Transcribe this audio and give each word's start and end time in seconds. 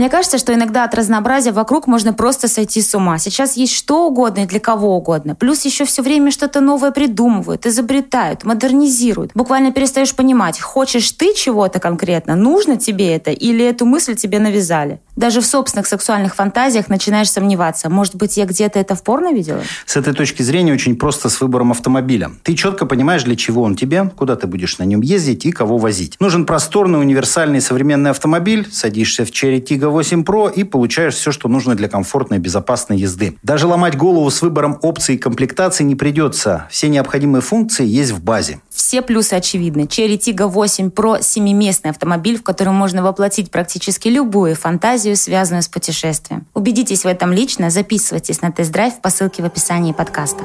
Мне 0.00 0.08
кажется, 0.08 0.38
что 0.38 0.54
иногда 0.54 0.84
от 0.84 0.94
разнообразия 0.94 1.52
вокруг 1.52 1.86
можно 1.86 2.14
просто 2.14 2.48
сойти 2.48 2.80
с 2.80 2.94
ума. 2.94 3.18
Сейчас 3.18 3.58
есть 3.58 3.74
что 3.74 4.06
угодно 4.06 4.44
и 4.44 4.46
для 4.46 4.58
кого 4.58 4.96
угодно. 4.96 5.34
Плюс 5.34 5.66
еще 5.66 5.84
все 5.84 6.00
время 6.00 6.30
что-то 6.30 6.62
новое 6.62 6.90
придумывают, 6.90 7.66
изобретают, 7.66 8.44
модернизируют. 8.44 9.32
Буквально 9.34 9.72
перестаешь 9.72 10.16
понимать, 10.16 10.58
хочешь 10.58 11.10
ты 11.10 11.34
чего-то 11.34 11.80
конкретно, 11.80 12.34
нужно 12.34 12.78
тебе 12.78 13.14
это 13.14 13.30
или 13.30 13.62
эту 13.62 13.84
мысль 13.84 14.14
тебе 14.14 14.38
навязали. 14.38 15.00
Даже 15.20 15.42
в 15.42 15.46
собственных 15.46 15.86
сексуальных 15.86 16.34
фантазиях 16.34 16.88
начинаешь 16.88 17.30
сомневаться. 17.30 17.90
Может 17.90 18.14
быть, 18.14 18.38
я 18.38 18.46
где-то 18.46 18.78
это 18.78 18.94
в 18.94 19.02
порно 19.02 19.34
видела? 19.34 19.60
С 19.84 19.98
этой 19.98 20.14
точки 20.14 20.40
зрения 20.40 20.72
очень 20.72 20.96
просто 20.96 21.28
с 21.28 21.42
выбором 21.42 21.72
автомобиля. 21.72 22.30
Ты 22.42 22.54
четко 22.54 22.86
понимаешь, 22.86 23.22
для 23.24 23.36
чего 23.36 23.60
он 23.60 23.76
тебе, 23.76 24.10
куда 24.16 24.34
ты 24.36 24.46
будешь 24.46 24.78
на 24.78 24.84
нем 24.84 25.02
ездить 25.02 25.44
и 25.44 25.52
кого 25.52 25.76
возить. 25.76 26.16
Нужен 26.20 26.46
просторный, 26.46 26.98
универсальный 26.98 27.60
современный 27.60 28.12
автомобиль, 28.12 28.66
садишься 28.72 29.26
в 29.26 29.28
Cherry 29.28 29.62
Tiggo 29.62 29.90
8 29.90 30.22
Pro 30.22 30.50
и 30.50 30.64
получаешь 30.64 31.16
все, 31.16 31.32
что 31.32 31.50
нужно 31.50 31.74
для 31.74 31.90
комфортной 31.90 32.38
безопасной 32.38 32.96
езды. 32.96 33.36
Даже 33.42 33.66
ломать 33.66 33.98
голову 33.98 34.30
с 34.30 34.40
выбором 34.40 34.78
опций 34.80 35.16
и 35.16 35.18
комплектаций 35.18 35.84
не 35.84 35.96
придется. 35.96 36.66
Все 36.70 36.88
необходимые 36.88 37.42
функции 37.42 37.84
есть 37.84 38.12
в 38.12 38.24
базе. 38.24 38.60
Все 38.70 39.02
плюсы 39.02 39.34
очевидны. 39.34 39.82
Cherry 39.82 40.16
Tiggo 40.16 40.46
8 40.46 40.88
Pro– 40.88 41.20
семиместный 41.22 41.90
автомобиль, 41.90 42.38
в 42.38 42.42
котором 42.42 42.74
можно 42.74 43.02
воплотить 43.02 43.50
практически 43.50 44.08
любую 44.08 44.56
фантазию, 44.56 45.09
связанную 45.16 45.62
с 45.62 45.68
путешествием. 45.68 46.46
Убедитесь 46.54 47.04
в 47.04 47.06
этом 47.06 47.32
лично, 47.32 47.70
записывайтесь 47.70 48.42
на 48.42 48.52
тест-драйв 48.52 49.00
по 49.00 49.10
ссылке 49.10 49.42
в 49.42 49.46
описании 49.46 49.92
подкаста. 49.92 50.42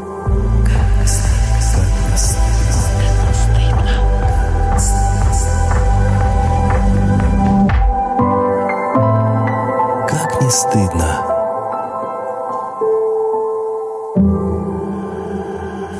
Как 10.07 10.41
не 10.41 10.49
стыдно. 10.49 11.25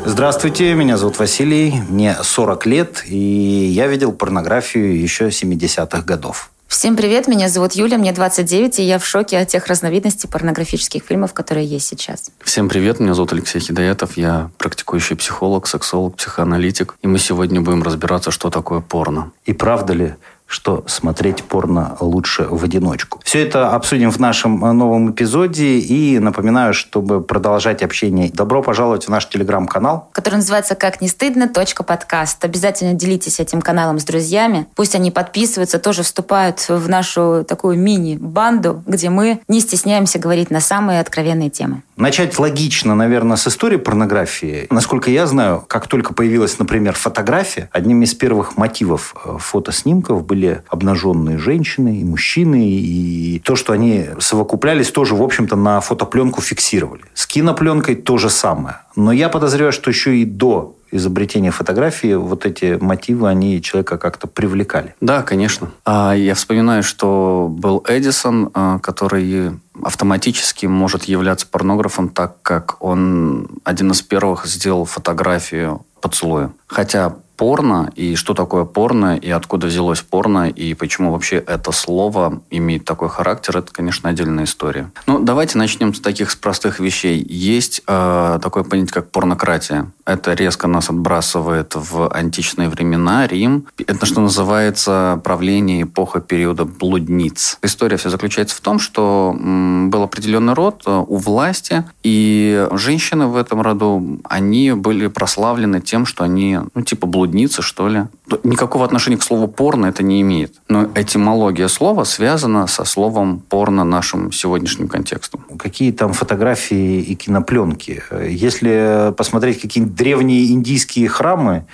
Здравствуйте, 0.05 0.75
меня 0.75 0.97
зовут 0.97 1.19
Василий, 1.19 1.81
мне 1.89 2.16
40 2.21 2.66
лет, 2.67 3.03
и 3.05 3.17
я 3.17 3.88
видел 3.88 4.13
порнографию 4.13 4.97
еще 4.97 5.27
70-х 5.27 6.03
годов. 6.03 6.52
Всем 6.67 6.97
привет, 6.97 7.27
меня 7.27 7.47
зовут 7.47 7.73
Юля, 7.73 7.97
мне 7.97 8.11
29, 8.11 8.80
и 8.80 8.83
я 8.83 8.97
в 8.97 9.05
шоке 9.05 9.38
от 9.38 9.47
тех 9.47 9.67
разновидностей 9.67 10.27
порнографических 10.27 11.03
фильмов, 11.03 11.33
которые 11.33 11.66
есть 11.66 11.88
сейчас. 11.88 12.31
Всем 12.44 12.69
привет, 12.69 12.99
меня 12.99 13.13
зовут 13.13 13.33
Алексей 13.33 13.59
Хидаятов, 13.59 14.17
я 14.17 14.49
практикующий 14.58 15.16
психолог, 15.16 15.67
сексолог, 15.67 16.17
психоаналитик, 16.17 16.95
и 17.02 17.08
мы 17.08 17.19
сегодня 17.19 17.61
будем 17.61 17.83
разбираться, 17.83 18.31
что 18.31 18.49
такое 18.49 18.81
порно. 18.81 19.31
И 19.45 19.53
правда 19.53 19.93
ли, 19.93 20.16
что 20.47 20.83
смотреть 20.88 21.43
порно 21.43 21.97
лучше 21.99 22.43
в 22.43 22.63
одиночку. 22.63 23.19
Все 23.23 23.41
это 23.41 23.71
обсудим 23.71 24.11
в 24.11 24.19
нашем 24.19 24.63
э, 24.63 24.71
новом 24.71 25.11
эпизоде. 25.11 25.79
И 25.79 26.19
напоминаю, 26.19 26.73
чтобы 26.73 27.21
продолжать 27.21 27.81
общение, 27.81 28.29
добро 28.31 28.61
пожаловать 28.61 29.05
в 29.05 29.09
наш 29.09 29.27
телеграм-канал. 29.27 30.09
Который 30.11 30.35
называется 30.35 30.75
«Как 30.75 31.02
не 31.02 31.07
стыдно. 31.07 31.52
подкаст». 31.85 32.43
Обязательно 32.45 32.93
делитесь 32.93 33.39
этим 33.39 33.61
каналом 33.61 33.99
с 33.99 34.03
друзьями. 34.03 34.67
Пусть 34.75 34.95
они 34.95 35.11
подписываются, 35.11 35.79
тоже 35.79 36.03
вступают 36.03 36.67
в 36.69 36.87
нашу 36.87 37.43
такую 37.47 37.80
мини-банду, 37.80 38.83
где 38.85 39.09
мы 39.09 39.41
не 39.47 39.59
стесняемся 39.59 40.19
говорить 40.19 40.52
на 40.52 40.59
самые 40.59 40.99
откровенные 40.99 41.49
темы. 41.49 41.81
Начать 41.97 42.37
логично, 42.37 42.93
наверное, 42.93 43.37
с 43.37 43.47
истории 43.47 43.77
порнографии. 43.77 44.67
Насколько 44.69 45.09
я 45.09 45.25
знаю, 45.27 45.63
как 45.65 45.87
только 45.87 46.13
появилась, 46.13 46.59
например, 46.59 46.93
фотография, 46.93 47.69
одним 47.71 48.03
из 48.03 48.13
первых 48.13 48.57
мотивов 48.57 49.15
э, 49.23 49.37
фотоснимков 49.39 50.25
были 50.25 50.34
были 50.36 50.64
обнаженные 50.67 51.38
женщины 51.38 52.02
и 52.02 52.03
мужчины, 52.03 52.69
и 52.69 53.41
то, 53.44 53.55
что 53.55 53.72
они 53.72 54.08
совокуплялись, 54.19 54.92
тоже, 54.92 55.16
в 55.16 55.23
общем-то, 55.23 55.55
на 55.55 55.80
фотопленку 55.80 56.42
фиксировали. 56.42 57.03
С 57.14 57.25
кинопленкой 57.25 57.95
то 57.95 58.17
же 58.17 58.30
самое. 58.30 58.77
Но 58.97 59.14
я 59.14 59.30
подозреваю, 59.30 59.72
что 59.72 59.89
еще 59.89 60.17
и 60.17 60.25
до 60.25 60.75
изобретения 60.92 61.52
фотографии 61.52 62.15
вот 62.15 62.45
эти 62.45 62.77
мотивы, 62.80 63.30
они 63.30 63.61
человека 63.61 63.98
как-то 63.98 64.27
привлекали. 64.27 64.93
Да, 65.02 65.23
конечно. 65.23 65.71
А 65.86 66.14
я 66.14 66.36
вспоминаю, 66.36 66.83
что 66.83 67.48
был 67.49 67.83
Эдисон, 67.88 68.49
а, 68.54 68.80
который 68.80 69.52
автоматически 69.82 70.65
может 70.65 71.05
являться 71.05 71.48
порнографом, 71.48 72.09
так 72.09 72.42
как 72.42 72.77
он 72.82 73.48
один 73.64 73.92
из 73.92 74.02
первых 74.02 74.45
сделал 74.45 74.86
фотографию 74.86 75.86
поцелуя. 76.02 76.52
Хотя 76.67 77.15
порно 77.35 77.91
и 77.95 78.15
что 78.15 78.33
такое 78.33 78.65
порно 78.65 79.17
и 79.17 79.29
откуда 79.29 79.67
взялось 79.67 80.01
порно 80.01 80.49
и 80.49 80.73
почему 80.73 81.11
вообще 81.11 81.37
это 81.37 81.71
слово 81.71 82.41
имеет 82.49 82.85
такой 82.85 83.09
характер, 83.09 83.57
это, 83.57 83.71
конечно, 83.71 84.09
отдельная 84.09 84.45
история. 84.45 84.91
Ну, 85.07 85.19
давайте 85.19 85.57
начнем 85.57 85.93
с 85.93 85.99
таких 85.99 86.35
простых 86.39 86.79
вещей. 86.79 87.25
Есть 87.27 87.81
э, 87.87 88.39
такое 88.41 88.63
понятие, 88.63 88.93
как 88.93 89.11
порнократия. 89.11 89.91
Это 90.05 90.33
резко 90.33 90.67
нас 90.67 90.89
отбрасывает 90.89 91.73
в 91.75 92.09
античные 92.09 92.69
времена, 92.69 93.27
Рим. 93.27 93.67
Это, 93.85 94.05
что 94.05 94.21
называется, 94.21 95.19
правление 95.23 95.83
эпоха 95.83 96.21
периода 96.21 96.65
блудниц. 96.65 97.57
История 97.61 97.97
вся 97.97 98.09
заключается 98.09 98.55
в 98.55 98.61
том, 98.61 98.79
что 98.79 99.35
был 99.35 100.03
определенный 100.03 100.53
род 100.53 100.83
э, 100.85 101.03
у 101.07 101.17
власти, 101.17 101.85
и 102.03 102.67
женщины 102.71 103.27
в 103.27 103.35
этом 103.35 103.61
роду, 103.61 104.19
они 104.23 104.71
были 104.71 105.07
прославлены 105.07 105.81
тем, 105.81 106.05
что 106.05 106.23
они, 106.23 106.59
ну, 106.73 106.81
типа 106.81 107.07
блудницы 107.07 107.24
блудница, 107.25 107.61
что 107.61 107.87
ли. 107.87 108.03
Никакого 108.43 108.86
отношения 108.86 109.17
к 109.17 109.23
слову 109.23 109.47
порно 109.47 109.87
это 109.87 110.03
не 110.03 110.21
имеет. 110.21 110.53
Но 110.67 110.89
этимология 110.95 111.67
слова 111.67 112.03
связана 112.05 112.67
со 112.67 112.86
словом 112.86 113.39
порно 113.39 113.83
нашим 113.83 114.31
сегодняшним 114.31 114.87
контекстом. 114.87 115.45
Какие 115.58 115.91
там 115.91 116.14
фотографии 116.14 117.02
и 117.02 117.15
кинопленки? 117.15 118.02
Если 118.27 119.14
посмотреть 119.17 119.61
какие-нибудь 119.61 119.95
древние 119.95 120.52
индийские 120.52 121.08
храмы 121.08 121.65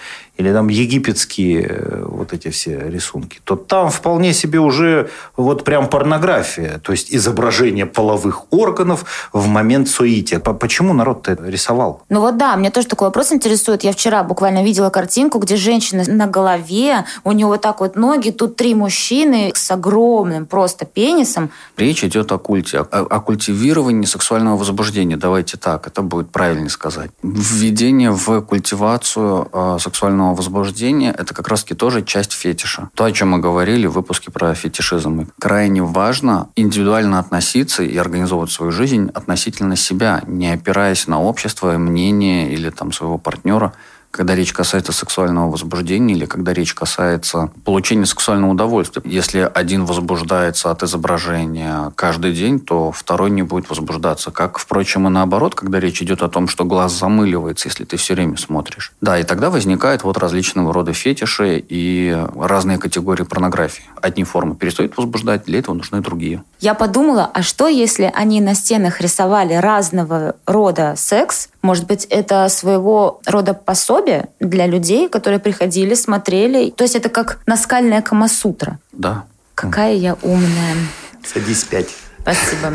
или 0.41 0.51
там 0.51 0.67
египетские 0.69 1.67
э, 1.69 2.05
вот 2.07 2.33
эти 2.33 2.49
все 2.49 2.89
рисунки, 2.89 3.39
то 3.43 3.55
там 3.55 3.89
вполне 3.89 4.33
себе 4.33 4.59
уже 4.59 5.09
вот 5.37 5.63
прям 5.63 5.87
порнография, 5.87 6.79
то 6.79 6.91
есть 6.91 7.13
изображение 7.13 7.85
половых 7.85 8.51
органов 8.51 9.05
в 9.33 9.47
момент 9.47 9.87
суити. 9.87 10.41
Почему 10.59 10.93
народ-то 10.93 11.31
это 11.31 11.45
рисовал? 11.45 12.01
Ну 12.09 12.21
вот 12.21 12.37
да, 12.37 12.55
мне 12.57 12.71
тоже 12.71 12.87
такой 12.87 13.07
вопрос 13.07 13.31
интересует. 13.31 13.83
Я 13.83 13.91
вчера 13.91 14.23
буквально 14.23 14.63
видела 14.63 14.89
картинку, 14.89 15.39
где 15.39 15.55
женщина 15.55 16.03
на 16.07 16.27
голове, 16.27 17.05
у 17.23 17.31
нее 17.31 17.45
вот 17.45 17.61
так 17.61 17.79
вот 17.79 17.95
ноги, 17.95 18.31
тут 18.31 18.55
три 18.55 18.73
мужчины 18.75 19.51
с 19.53 19.71
огромным 19.71 20.45
просто 20.45 20.85
пенисом. 20.85 21.51
Речь 21.77 22.03
идет 22.03 22.31
о 22.31 22.37
культе, 22.37 22.79
о, 22.79 22.83
о 22.83 23.19
культивировании 23.19 24.05
сексуального 24.05 24.57
возбуждения. 24.57 25.17
Давайте 25.17 25.57
так, 25.57 25.87
это 25.87 26.01
будет 26.01 26.31
правильнее 26.31 26.69
сказать. 26.69 27.11
Введение 27.21 28.11
в 28.11 28.41
культивацию 28.41 29.47
э, 29.53 29.77
сексуального 29.79 30.30
возбуждения– 30.33 31.13
это 31.17 31.33
как 31.33 31.47
раз-таки 31.47 31.75
тоже 31.75 32.03
часть 32.03 32.33
фетиша. 32.33 32.89
То, 32.95 33.05
о 33.05 33.11
чем 33.11 33.29
мы 33.29 33.39
говорили 33.39 33.87
в 33.87 33.93
выпуске 33.93 34.31
про 34.31 34.53
фетишизм. 34.53 35.21
И 35.21 35.27
крайне 35.39 35.83
важно 35.83 36.49
индивидуально 36.55 37.19
относиться 37.19 37.83
и 37.83 37.97
организовывать 37.97 38.51
свою 38.51 38.71
жизнь 38.71 39.09
относительно 39.13 39.75
себя, 39.75 40.21
не 40.27 40.51
опираясь 40.51 41.07
на 41.07 41.21
общество, 41.21 41.77
мнение 41.77 42.51
или 42.51 42.69
там 42.69 42.91
своего 42.91 43.17
партнера– 43.17 43.73
когда 44.11 44.35
речь 44.35 44.53
касается 44.53 44.91
сексуального 44.91 45.49
возбуждения 45.49 46.13
или 46.13 46.25
когда 46.25 46.53
речь 46.53 46.73
касается 46.73 47.51
получения 47.65 48.05
сексуального 48.05 48.51
удовольствия. 48.51 49.01
Если 49.05 49.49
один 49.53 49.85
возбуждается 49.85 50.69
от 50.69 50.83
изображения 50.83 51.91
каждый 51.95 52.33
день, 52.33 52.59
то 52.59 52.91
второй 52.91 53.31
не 53.31 53.41
будет 53.41 53.69
возбуждаться. 53.69 54.31
Как, 54.31 54.59
впрочем, 54.59 55.07
и 55.07 55.09
наоборот, 55.09 55.55
когда 55.55 55.79
речь 55.79 56.01
идет 56.01 56.21
о 56.21 56.29
том, 56.29 56.47
что 56.47 56.65
глаз 56.65 56.91
замыливается, 56.91 57.69
если 57.69 57.85
ты 57.85 57.97
все 57.97 58.13
время 58.13 58.37
смотришь. 58.37 58.91
Да, 59.01 59.17
и 59.17 59.23
тогда 59.23 59.49
возникают 59.49 60.03
вот 60.03 60.17
различного 60.17 60.73
рода 60.73 60.93
фетиши 60.93 61.63
и 61.67 62.15
разные 62.35 62.77
категории 62.77 63.23
порнографии. 63.23 63.85
Одни 64.01 64.23
формы 64.23 64.55
перестают 64.55 64.97
возбуждать, 64.97 65.45
для 65.45 65.59
этого 65.59 65.75
нужны 65.75 66.01
другие. 66.01 66.43
Я 66.59 66.73
подумала, 66.73 67.29
а 67.33 67.41
что, 67.41 67.67
если 67.67 68.11
они 68.13 68.41
на 68.41 68.53
стенах 68.55 69.01
рисовали 69.01 69.53
разного 69.53 70.35
рода 70.45 70.95
секс, 70.97 71.49
может 71.61 71.85
быть, 71.85 72.05
это 72.05 72.49
своего 72.49 73.21
рода 73.25 73.53
пособие 73.53 74.00
для 74.39 74.67
людей, 74.67 75.09
которые 75.09 75.39
приходили, 75.39 75.93
смотрели. 75.93 76.71
То 76.71 76.83
есть 76.83 76.95
это 76.95 77.09
как 77.09 77.39
наскальная 77.45 78.01
камасутра. 78.01 78.79
Да. 78.91 79.25
Какая 79.55 79.95
я 79.95 80.15
умная. 80.21 80.75
Садись 81.23 81.63
пять. 81.63 81.89
Спасибо. 82.21 82.73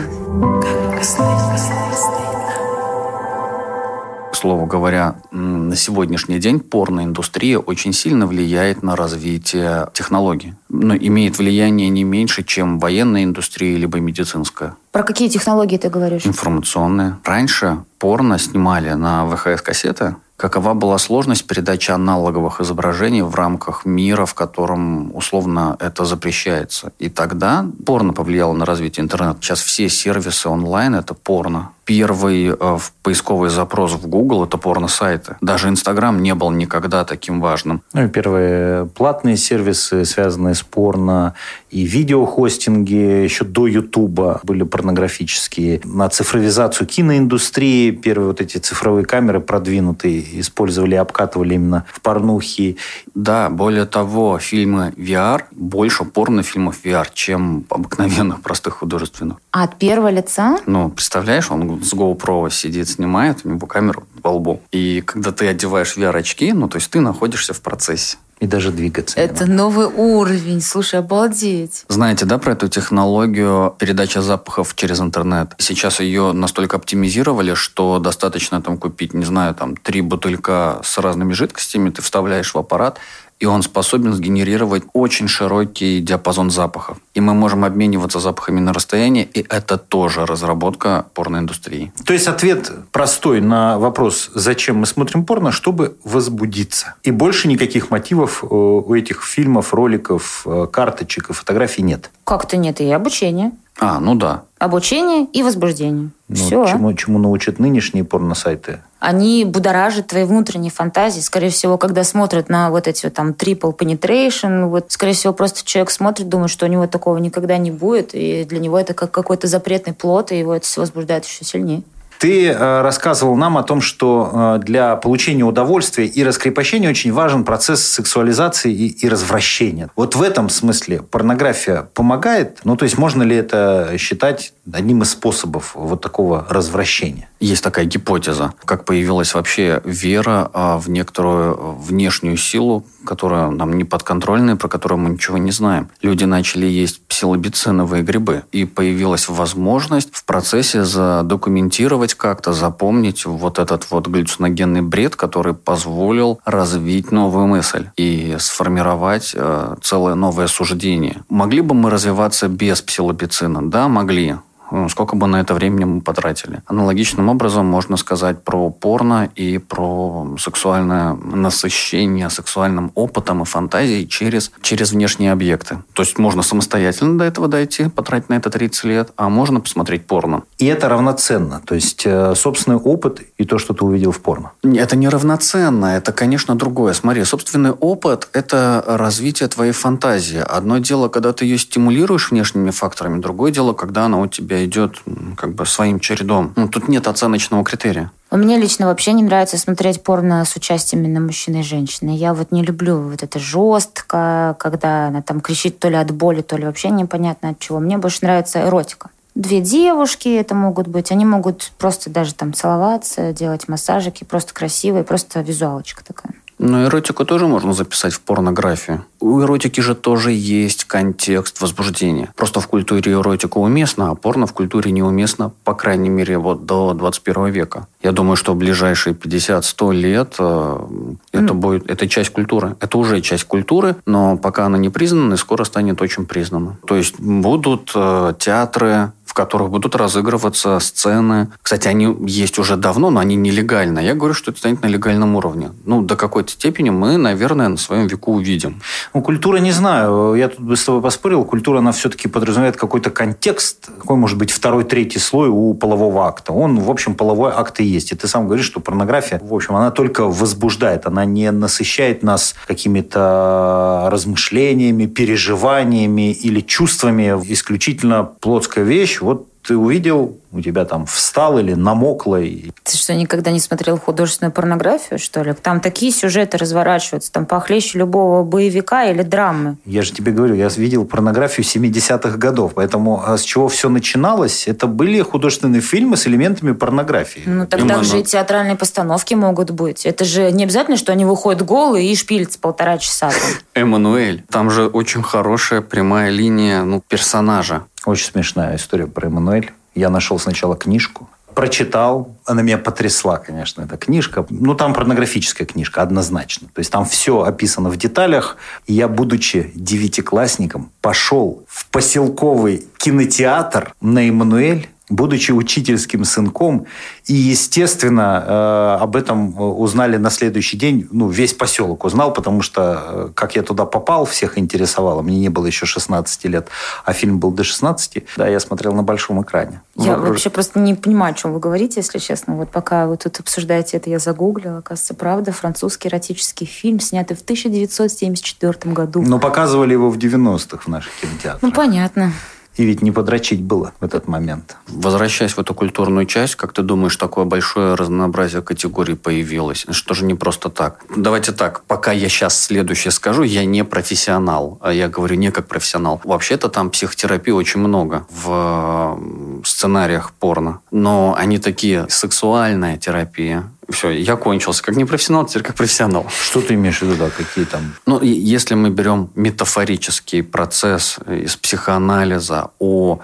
К 4.30 4.38
слову 4.38 4.66
говоря, 4.66 5.16
на 5.30 5.74
сегодняшний 5.76 6.38
день 6.38 6.60
порноиндустрия 6.60 7.58
очень 7.58 7.92
сильно 7.92 8.26
влияет 8.26 8.82
на 8.82 8.94
развитие 8.94 9.88
технологий. 9.94 10.54
Но 10.68 10.94
имеет 10.94 11.38
влияние 11.38 11.88
не 11.88 12.04
меньше, 12.04 12.42
чем 12.42 12.78
военная 12.78 13.24
индустрия 13.24 13.76
либо 13.78 13.98
медицинская. 13.98 14.74
Про 14.92 15.04
какие 15.04 15.28
технологии 15.28 15.78
ты 15.78 15.88
говоришь? 15.88 16.26
Информационные. 16.26 17.16
Раньше 17.24 17.78
порно 17.98 18.38
снимали 18.38 18.90
на 18.92 19.24
ВХС-кассеты, 19.24 20.16
Какова 20.36 20.74
была 20.74 20.98
сложность 20.98 21.46
передачи 21.46 21.90
аналоговых 21.90 22.60
изображений 22.60 23.22
в 23.22 23.34
рамках 23.34 23.86
мира, 23.86 24.26
в 24.26 24.34
котором 24.34 25.14
условно 25.16 25.76
это 25.80 26.04
запрещается? 26.04 26.92
И 26.98 27.08
тогда 27.08 27.66
порно 27.86 28.12
повлияло 28.12 28.52
на 28.52 28.66
развитие 28.66 29.04
интернета. 29.04 29.38
Сейчас 29.40 29.62
все 29.62 29.88
сервисы 29.88 30.48
онлайн– 30.48 30.94
это 30.96 31.14
порно 31.14 31.70
первый 31.86 32.48
э, 32.48 32.78
поисковый 33.02 33.48
запрос 33.48 33.92
в 33.92 34.06
Google– 34.08 34.44
это 34.46 34.58
порно-сайты. 34.58 35.36
Даже 35.40 35.68
Инстаграм 35.68 36.20
не 36.20 36.34
был 36.34 36.50
никогда 36.50 37.04
таким 37.04 37.40
важным. 37.40 37.80
Ну 37.94 38.04
и 38.04 38.08
первые 38.08 38.86
платные 38.86 39.36
сервисы, 39.36 40.04
связанные 40.04 40.54
с 40.54 40.62
порно, 40.62 41.34
и 41.70 41.84
видеохостинги 41.84 43.22
еще 43.24 43.44
до 43.44 43.68
Ютуба 43.68 44.40
были 44.42 44.64
порнографические. 44.64 45.80
На 45.84 46.08
цифровизацию 46.08 46.86
киноиндустрии 46.88 47.92
первые 47.92 48.28
вот 48.28 48.40
эти 48.40 48.58
цифровые 48.58 49.04
камеры 49.04 49.40
продвинутые 49.40 50.40
использовали, 50.40 50.96
обкатывали 50.96 51.54
именно 51.54 51.84
в 51.92 52.00
порнухи. 52.00 52.78
Да, 53.14 53.48
более 53.48 53.86
того, 53.86 54.38
фильмы 54.40 54.92
VR, 54.96 55.44
больше 55.52 56.04
порнофильмов 56.04 56.84
VR, 56.84 57.06
чем 57.14 57.64
обыкновенных 57.70 58.40
простых 58.40 58.78
художественных. 58.78 59.36
А 59.52 59.64
от 59.64 59.76
первого 59.76 60.10
лица? 60.10 60.58
Ну, 60.66 60.88
представляешь, 60.88 61.50
он 61.50 61.75
с 61.82 61.92
GoPro 61.94 62.50
сидит, 62.50 62.88
снимает 62.88 63.40
у 63.44 63.48
него 63.50 63.66
камеру 63.66 64.06
по 64.22 64.28
лбу. 64.28 64.60
И 64.72 65.02
когда 65.04 65.32
ты 65.32 65.48
одеваешь 65.48 65.96
VR-очки, 65.96 66.52
ну, 66.52 66.68
то 66.68 66.76
есть 66.76 66.90
ты 66.90 67.00
находишься 67.00 67.54
в 67.54 67.60
процессе. 67.60 68.16
И 68.38 68.46
даже 68.46 68.70
двигаться. 68.70 69.18
Это 69.18 69.46
новый 69.46 69.86
уровень. 69.86 70.60
Слушай, 70.60 71.00
обалдеть. 71.00 71.86
Знаете, 71.88 72.26
да, 72.26 72.36
про 72.36 72.52
эту 72.52 72.68
технологию 72.68 73.74
передачи 73.78 74.18
запахов 74.18 74.74
через 74.74 75.00
интернет? 75.00 75.54
Сейчас 75.56 76.00
ее 76.00 76.32
настолько 76.32 76.76
оптимизировали, 76.76 77.54
что 77.54 77.98
достаточно 77.98 78.60
там 78.60 78.76
купить, 78.76 79.14
не 79.14 79.24
знаю, 79.24 79.54
там 79.54 79.74
три 79.74 80.02
бутылька 80.02 80.80
с 80.84 80.98
разными 80.98 81.32
жидкостями, 81.32 81.88
ты 81.88 82.02
вставляешь 82.02 82.52
в 82.52 82.58
аппарат, 82.58 82.98
и 83.38 83.46
он 83.46 83.62
способен 83.62 84.14
сгенерировать 84.14 84.84
очень 84.92 85.28
широкий 85.28 86.00
диапазон 86.00 86.50
запахов. 86.50 86.98
И 87.14 87.20
мы 87.20 87.34
можем 87.34 87.64
обмениваться 87.64 88.18
запахами 88.18 88.60
на 88.60 88.72
расстоянии, 88.72 89.28
и 89.32 89.44
это 89.48 89.76
тоже 89.76 90.24
разработка 90.24 91.06
порноиндустрии. 91.14 91.92
То 92.04 92.12
есть 92.12 92.28
ответ 92.28 92.72
простой 92.92 93.40
на 93.40 93.78
вопрос, 93.78 94.30
зачем 94.34 94.76
мы 94.76 94.86
смотрим 94.86 95.24
порно, 95.24 95.52
чтобы 95.52 95.96
возбудиться. 96.04 96.94
И 97.02 97.10
больше 97.10 97.48
никаких 97.48 97.90
мотивов 97.90 98.42
э, 98.42 98.46
у 98.46 98.94
этих 98.94 99.22
фильмов, 99.22 99.74
роликов, 99.74 100.42
э, 100.46 100.66
карточек 100.70 101.30
и 101.30 101.32
фотографий 101.32 101.82
нет. 101.82 102.10
Как-то 102.24 102.56
нет, 102.56 102.80
и 102.80 102.90
обучение. 102.90 103.52
А, 103.78 104.00
ну 104.00 104.14
да. 104.14 104.44
Обучение 104.58 105.26
и 105.26 105.42
возбуждение. 105.42 106.10
Ну, 106.28 106.34
Все. 106.34 106.66
Чему, 106.66 106.92
чему 106.94 107.18
научат 107.18 107.58
нынешние 107.58 108.04
порно-сайты? 108.04 108.80
Они 109.06 109.44
будоражат 109.44 110.08
твои 110.08 110.24
внутренние 110.24 110.72
фантазии. 110.72 111.20
Скорее 111.20 111.50
всего, 111.50 111.78
когда 111.78 112.02
смотрят 112.02 112.48
на 112.48 112.70
вот 112.70 112.88
эти 112.88 113.06
вот 113.06 113.14
там 113.14 113.30
triple 113.30 113.72
penetration, 113.72 114.66
вот, 114.66 114.86
скорее 114.88 115.12
всего, 115.12 115.32
просто 115.32 115.64
человек 115.64 115.92
смотрит, 115.92 116.28
думает, 116.28 116.50
что 116.50 116.66
у 116.66 116.68
него 116.68 116.88
такого 116.88 117.18
никогда 117.18 117.56
не 117.56 117.70
будет, 117.70 118.10
и 118.14 118.44
для 118.44 118.58
него 118.58 118.76
это 118.76 118.94
как 118.94 119.12
какой-то 119.12 119.46
запретный 119.46 119.92
плод, 119.92 120.32
и 120.32 120.38
его 120.40 120.56
это 120.56 120.66
все 120.66 120.80
возбуждает 120.80 121.24
еще 121.24 121.44
сильнее. 121.44 121.84
Ты 122.18 122.48
э, 122.48 122.82
рассказывал 122.82 123.36
нам 123.36 123.58
о 123.58 123.62
том, 123.62 123.80
что 123.80 124.56
э, 124.58 124.64
для 124.64 124.96
получения 124.96 125.44
удовольствия 125.44 126.06
и 126.06 126.24
раскрепощения 126.24 126.88
очень 126.88 127.12
важен 127.12 127.44
процесс 127.44 127.86
сексуализации 127.86 128.72
и, 128.72 128.88
и 128.88 129.08
развращения. 129.08 129.90
Вот 129.96 130.14
в 130.14 130.22
этом 130.22 130.48
смысле 130.48 131.02
порнография 131.02 131.88
помогает? 131.94 132.60
Ну, 132.64 132.76
то 132.76 132.84
есть 132.84 132.96
можно 132.98 133.22
ли 133.22 133.36
это 133.36 133.92
считать 133.98 134.52
одним 134.72 135.02
из 135.02 135.10
способов 135.10 135.72
вот 135.74 136.00
такого 136.00 136.46
развращения? 136.48 137.28
Есть 137.38 137.62
такая 137.62 137.84
гипотеза, 137.84 138.54
как 138.64 138.84
появилась 138.84 139.34
вообще 139.34 139.82
вера 139.84 140.50
а, 140.54 140.78
в 140.78 140.88
некоторую 140.88 141.74
внешнюю 141.74 142.36
силу, 142.36 142.86
которая 143.04 143.50
нам 143.50 143.76
не 143.76 143.84
подконтрольная, 143.84 144.56
про 144.56 144.68
которую 144.68 144.98
мы 144.98 145.10
ничего 145.10 145.36
не 145.36 145.50
знаем. 145.50 145.88
Люди 146.00 146.24
начали 146.24 146.66
есть 146.66 147.06
псилобициновые 147.06 148.02
грибы, 148.02 148.44
и 148.52 148.64
появилась 148.64 149.28
возможность 149.28 150.08
в 150.12 150.24
процессе 150.24 150.84
задокументировать 150.84 152.14
как-то, 152.14 152.52
запомнить 152.52 153.26
вот 153.26 153.58
этот 153.58 153.90
вот 153.90 154.08
галлюциногенный 154.08 154.82
бред, 154.82 155.14
который 155.14 155.54
позволил 155.54 156.40
развить 156.44 157.12
новую 157.12 157.46
мысль 157.46 157.88
и 157.96 158.36
сформировать 158.38 159.32
э, 159.34 159.76
целое 159.82 160.14
новое 160.14 160.46
суждение. 160.46 161.22
Могли 161.28 161.60
бы 161.60 161.74
мы 161.74 161.90
развиваться 161.90 162.48
без 162.48 162.80
псилобицина? 162.80 163.70
Да, 163.70 163.88
могли. 163.88 164.36
Ну, 164.70 164.88
сколько 164.88 165.16
бы 165.16 165.26
на 165.26 165.40
это 165.40 165.54
времени 165.54 165.84
мы 165.84 166.00
потратили. 166.00 166.62
Аналогичным 166.66 167.28
образом 167.28 167.66
можно 167.66 167.96
сказать 167.96 168.42
про 168.42 168.70
порно 168.70 169.30
и 169.34 169.58
про 169.58 170.36
сексуальное 170.38 171.14
насыщение 171.14 172.30
сексуальным 172.30 172.92
опытом 172.94 173.42
и 173.42 173.44
фантазией 173.44 174.08
через, 174.08 174.50
через 174.62 174.92
внешние 174.92 175.32
объекты. 175.32 175.78
То 175.92 176.02
есть 176.02 176.18
можно 176.18 176.42
самостоятельно 176.42 177.18
до 177.18 177.24
этого 177.24 177.48
дойти, 177.48 177.88
потратить 177.88 178.28
на 178.28 178.34
это 178.34 178.50
30 178.50 178.84
лет, 178.84 179.12
а 179.16 179.28
можно 179.28 179.60
посмотреть 179.60 180.06
порно. 180.06 180.42
И 180.58 180.66
это 180.66 180.88
равноценно. 180.88 181.60
То 181.64 181.74
есть 181.74 182.02
э, 182.04 182.34
собственный 182.34 182.76
опыт 182.76 183.20
и 183.38 183.44
то, 183.44 183.58
что 183.58 183.74
ты 183.74 183.84
увидел 183.84 184.12
в 184.12 184.20
порно. 184.20 184.52
Это 184.62 184.96
не 184.96 185.08
равноценно, 185.08 185.86
это, 185.86 186.12
конечно, 186.12 186.54
другое. 186.54 186.92
Смотри, 186.92 187.24
собственный 187.24 187.72
опыт– 187.72 188.28
это 188.32 188.82
развитие 188.86 189.48
твоей 189.48 189.72
фантазии. 189.72 190.38
Одно 190.38 190.78
дело, 190.78 191.08
когда 191.08 191.32
ты 191.32 191.44
ее 191.44 191.58
стимулируешь 191.58 192.30
внешними 192.30 192.70
факторами, 192.70 193.20
другое 193.20 193.52
дело, 193.52 193.72
когда 193.72 194.06
она 194.06 194.18
у 194.18 194.26
тебя 194.26 194.55
себя 194.56 194.64
идет 194.64 195.02
как 195.36 195.54
бы 195.54 195.66
своим 195.66 196.00
чередом. 196.00 196.52
Ну, 196.56 196.68
тут 196.68 196.88
нет 196.88 197.06
оценочного 197.08 197.64
критерия. 197.64 198.10
Мне 198.30 198.58
лично 198.58 198.86
вообще 198.86 199.12
не 199.12 199.22
нравится 199.22 199.56
смотреть 199.56 200.02
порно 200.02 200.44
с 200.44 200.56
участием 200.56 201.04
именно 201.04 201.20
мужчины 201.20 201.60
и 201.60 201.62
женщины. 201.62 202.16
Я 202.16 202.34
вот 202.34 202.50
не 202.52 202.62
люблю 202.62 203.00
вот 203.00 203.22
это 203.22 203.38
жестко, 203.38 204.56
когда 204.58 205.08
она 205.08 205.22
там 205.22 205.40
кричит 205.40 205.78
то 205.78 205.88
ли 205.88 205.96
от 205.96 206.10
боли, 206.10 206.42
то 206.42 206.56
ли 206.56 206.64
вообще 206.64 206.90
непонятно 206.90 207.50
от 207.50 207.58
чего. 207.58 207.78
Мне 207.78 207.98
больше 207.98 208.18
нравится 208.22 208.62
эротика. 208.62 209.10
Две 209.34 209.60
девушки 209.60 210.28
это 210.34 210.54
могут 210.54 210.88
быть. 210.88 211.12
Они 211.12 211.24
могут 211.24 211.72
просто 211.78 212.10
даже 212.10 212.34
там 212.34 212.52
целоваться, 212.54 213.32
делать 213.32 213.68
массажики. 213.68 214.24
Просто 214.24 214.54
красивые, 214.54 215.04
просто 215.04 215.40
визуалочка 215.40 216.02
такая. 216.04 216.34
Но 216.58 216.84
эротику 216.84 217.24
тоже 217.24 217.46
можно 217.46 217.72
записать 217.74 218.14
в 218.14 218.20
порнографию. 218.20 219.04
У 219.20 219.40
эротики 219.42 219.80
же 219.80 219.94
тоже 219.94 220.32
есть 220.32 220.84
контекст 220.84 221.60
возбуждения. 221.60 222.32
Просто 222.34 222.60
в 222.60 222.68
культуре 222.68 223.12
эротика 223.12 223.58
уместна, 223.58 224.10
а 224.10 224.14
порно 224.14 224.46
в 224.46 224.52
культуре 224.52 224.90
неуместно, 224.90 225.52
по 225.64 225.74
крайней 225.74 226.08
мере, 226.08 226.38
вот 226.38 226.64
до 226.64 226.94
21 226.94 227.46
века. 227.46 227.86
Я 228.02 228.12
думаю, 228.12 228.36
что 228.36 228.52
в 228.52 228.56
ближайшие 228.56 229.14
50-100 229.14 229.94
лет 229.94 230.34
э, 230.38 230.86
это 231.32 231.44
mm. 231.44 231.54
будет, 231.54 231.90
это 231.90 232.08
часть 232.08 232.30
культуры. 232.30 232.76
Это 232.80 232.98
уже 232.98 233.20
часть 233.20 233.44
культуры, 233.44 233.96
но 234.06 234.36
пока 234.36 234.66
она 234.66 234.78
не 234.78 234.88
признана, 234.88 235.34
и 235.34 235.36
скоро 235.36 235.64
станет 235.64 236.00
очень 236.00 236.24
признана. 236.24 236.78
То 236.86 236.96
есть 236.96 237.18
будут 237.18 237.92
э, 237.94 238.34
театры, 238.38 239.12
которых 239.36 239.70
будут 239.70 239.94
разыгрываться 239.94 240.80
сцены. 240.80 241.48
Кстати, 241.62 241.88
они 241.88 242.16
есть 242.26 242.58
уже 242.58 242.76
давно, 242.76 243.10
но 243.10 243.20
они 243.20 243.36
нелегально. 243.36 243.98
Я 243.98 244.14
говорю, 244.14 244.34
что 244.34 244.50
это 244.50 244.58
станет 244.58 244.82
на 244.82 244.86
легальном 244.86 245.36
уровне. 245.36 245.70
Ну, 245.84 246.00
до 246.02 246.16
какой-то 246.16 246.50
степени 246.50 246.90
мы, 246.90 247.18
наверное, 247.18 247.68
на 247.68 247.76
своем 247.76 248.06
веку 248.06 248.32
увидим. 248.32 248.80
Ну, 249.12 249.20
культура, 249.20 249.58
не 249.58 249.72
знаю. 249.72 250.34
Я 250.34 250.48
тут 250.48 250.60
бы 250.60 250.76
с 250.76 250.84
тобой 250.84 251.02
поспорил. 251.02 251.44
Культура, 251.44 251.78
она 251.78 251.92
все-таки 251.92 252.28
подразумевает 252.28 252.76
какой-то 252.76 253.10
контекст. 253.10 253.90
Какой 254.00 254.16
может 254.16 254.38
быть 254.38 254.50
второй, 254.50 254.84
третий 254.84 255.18
слой 255.18 255.48
у 255.50 255.74
полового 255.74 256.26
акта. 256.26 256.52
Он, 256.52 256.80
в 256.80 256.90
общем, 256.90 257.14
половой 257.14 257.52
акт 257.52 257.80
и 257.80 257.84
есть. 257.84 258.12
И 258.12 258.16
ты 258.16 258.26
сам 258.26 258.46
говоришь, 258.46 258.66
что 258.66 258.80
порнография, 258.80 259.38
в 259.42 259.52
общем, 259.52 259.76
она 259.76 259.90
только 259.90 260.24
возбуждает. 260.24 261.06
Она 261.06 261.26
не 261.26 261.50
насыщает 261.50 262.22
нас 262.22 262.54
какими-то 262.66 264.08
размышлениями, 264.10 265.04
переживаниями 265.04 266.32
или 266.32 266.60
чувствами. 266.60 267.38
Исключительно 267.52 268.24
плотская 268.24 268.84
вещь 268.84 269.20
ты 269.66 269.76
увидел, 269.76 270.38
у 270.52 270.60
тебя 270.60 270.84
там 270.84 271.06
встал 271.06 271.58
или 271.58 271.74
намокло. 271.74 272.40
И... 272.40 272.70
Ты 272.84 272.96
что, 272.96 273.14
никогда 273.14 273.50
не 273.50 273.60
смотрел 273.60 273.98
художественную 273.98 274.52
порнографию, 274.52 275.18
что 275.18 275.42
ли? 275.42 275.52
Там 275.54 275.80
такие 275.80 276.12
сюжеты 276.12 276.56
разворачиваются, 276.56 277.32
там 277.32 277.46
похлеще 277.46 277.98
любого 277.98 278.44
боевика 278.44 279.04
или 279.04 279.22
драмы. 279.22 279.76
Я 279.84 280.02
же 280.02 280.12
тебе 280.12 280.32
говорю, 280.32 280.54
я 280.54 280.68
видел 280.68 281.04
порнографию 281.04 281.66
70-х 281.66 282.36
годов, 282.36 282.72
поэтому 282.74 283.22
а 283.26 283.36
с 283.36 283.42
чего 283.42 283.68
все 283.68 283.88
начиналось, 283.88 284.68
это 284.68 284.86
были 284.86 285.20
художественные 285.20 285.80
фильмы 285.80 286.16
с 286.16 286.26
элементами 286.26 286.72
порнографии. 286.72 287.42
Ну, 287.44 287.66
тогда 287.66 287.94
Именно. 287.94 288.00
уже 288.00 288.20
и 288.20 288.24
театральные 288.24 288.76
постановки 288.76 289.34
могут 289.34 289.70
быть. 289.70 290.06
Это 290.06 290.24
же 290.24 290.52
не 290.52 290.64
обязательно, 290.64 290.96
что 290.96 291.12
они 291.12 291.24
выходят 291.24 291.62
голые 291.62 292.12
и 292.12 292.16
шпилятся 292.16 292.58
полтора 292.58 292.98
часа. 292.98 293.32
Эммануэль, 293.74 294.44
там 294.48 294.70
же 294.70 294.86
очень 294.86 295.22
хорошая 295.22 295.80
прямая 295.80 296.30
линия 296.30 296.82
ну, 296.82 297.02
персонажа. 297.06 297.82
Очень 298.06 298.26
смешная 298.26 298.76
история 298.76 299.08
про 299.08 299.26
Эммануэль. 299.26 299.72
Я 299.96 300.10
нашел 300.10 300.38
сначала 300.38 300.76
книжку, 300.76 301.28
прочитал. 301.54 302.36
Она 302.44 302.62
меня 302.62 302.78
потрясла, 302.78 303.38
конечно, 303.38 303.82
эта 303.82 303.96
книжка. 303.96 304.46
Ну, 304.48 304.76
там 304.76 304.94
порнографическая 304.94 305.66
книжка, 305.66 306.02
однозначно. 306.02 306.68
То 306.72 306.78
есть 306.78 306.92
там 306.92 307.04
все 307.04 307.42
описано 307.42 307.88
в 307.90 307.96
деталях. 307.96 308.58
И 308.86 308.92
я, 308.92 309.08
будучи 309.08 309.72
девятиклассником, 309.74 310.92
пошел 311.00 311.64
в 311.66 311.88
поселковый 311.88 312.86
кинотеатр 312.96 313.92
на 314.00 314.28
Эммануэль 314.28 314.88
будучи 315.08 315.52
учительским 315.52 316.24
сынком. 316.24 316.86
И, 317.26 317.32
естественно, 317.32 318.44
э, 318.46 319.02
об 319.02 319.14
этом 319.14 319.54
узнали 319.56 320.16
на 320.16 320.30
следующий 320.30 320.76
день. 320.76 321.06
Ну, 321.12 321.28
весь 321.28 321.54
поселок 321.54 322.04
узнал, 322.04 322.32
потому 322.32 322.62
что, 322.62 322.82
э, 322.82 323.28
как 323.34 323.54
я 323.54 323.62
туда 323.62 323.84
попал, 323.84 324.24
всех 324.24 324.58
интересовало. 324.58 325.22
Мне 325.22 325.38
не 325.38 325.48
было 325.48 325.66
еще 325.66 325.86
16 325.86 326.48
лет, 326.48 326.68
а 327.04 327.12
фильм 327.12 327.38
был 327.38 327.52
до 327.52 327.62
16. 327.62 328.24
Да, 328.36 328.48
я 328.48 328.58
смотрел 328.58 328.94
на 328.94 329.02
большом 329.04 329.42
экране. 329.42 329.80
Я 329.94 330.12
Вокруг... 330.12 330.30
вообще 330.30 330.50
просто 330.50 330.80
не 330.80 330.94
понимаю, 330.94 331.32
о 331.32 331.34
чем 331.34 331.52
вы 331.52 331.60
говорите, 331.60 332.00
если 332.00 332.18
честно. 332.18 332.56
Вот 332.56 332.70
пока 332.70 333.06
вы 333.06 333.16
тут 333.16 333.38
обсуждаете 333.38 333.98
это, 333.98 334.10
я 334.10 334.18
загуглила. 334.18 334.78
Оказывается, 334.78 335.14
правда, 335.14 335.52
французский 335.52 336.08
эротический 336.08 336.66
фильм, 336.66 336.98
снятый 336.98 337.36
в 337.36 337.42
1974 337.42 338.92
году. 338.92 339.22
Но 339.22 339.38
показывали 339.38 339.92
его 339.92 340.10
в 340.10 340.18
90-х 340.18 340.78
в 340.84 340.88
наших 340.88 341.12
кинотеатрах. 341.20 341.62
Ну, 341.62 341.70
понятно. 341.70 342.32
И 342.76 342.84
ведь 342.84 343.02
не 343.02 343.10
подрочить 343.10 343.62
было 343.62 343.92
в 344.00 344.04
этот 344.04 344.28
момент. 344.28 344.76
Возвращаясь 344.86 345.52
в 345.52 345.58
эту 345.58 345.74
культурную 345.74 346.26
часть, 346.26 346.56
как 346.56 346.72
ты 346.72 346.82
думаешь, 346.82 347.16
такое 347.16 347.44
большое 347.44 347.94
разнообразие 347.94 348.62
категорий 348.62 349.14
появилось? 349.14 349.86
Что 349.90 350.14
же 350.14 350.24
не 350.24 350.34
просто 350.34 350.68
так? 350.68 351.04
Давайте 351.16 351.52
так, 351.52 351.82
пока 351.84 352.12
я 352.12 352.28
сейчас 352.28 352.60
следующее 352.60 353.12
скажу, 353.12 353.42
я 353.42 353.64
не 353.64 353.84
профессионал. 353.84 354.78
А 354.82 354.92
я 354.92 355.08
говорю 355.08 355.36
не 355.36 355.50
как 355.50 355.66
профессионал. 355.68 356.20
Вообще-то 356.24 356.68
там 356.68 356.90
психотерапии 356.90 357.50
очень 357.52 357.80
много 357.80 358.26
в 358.30 359.18
сценариях 359.64 360.32
порно. 360.32 360.80
Но 360.90 361.34
они 361.36 361.58
такие 361.58 362.06
сексуальная 362.08 362.98
терапия, 362.98 363.70
все, 363.88 364.10
я 364.10 364.36
кончился. 364.36 364.82
Как 364.82 364.96
непрофессионал, 364.96 365.46
теперь 365.46 365.62
как 365.62 365.76
профессионал. 365.76 366.26
Что 366.28 366.60
ты 366.60 366.74
имеешь 366.74 366.98
в 366.98 367.02
виду, 367.02 367.16
да, 367.16 367.30
какие 367.30 367.64
там? 367.64 367.94
Ну, 368.06 368.20
если 368.22 368.74
мы 368.74 368.90
берем 368.90 369.30
метафорический 369.34 370.42
процесс 370.42 371.18
из 371.28 371.56
психоанализа 371.56 372.70
о 372.78 373.20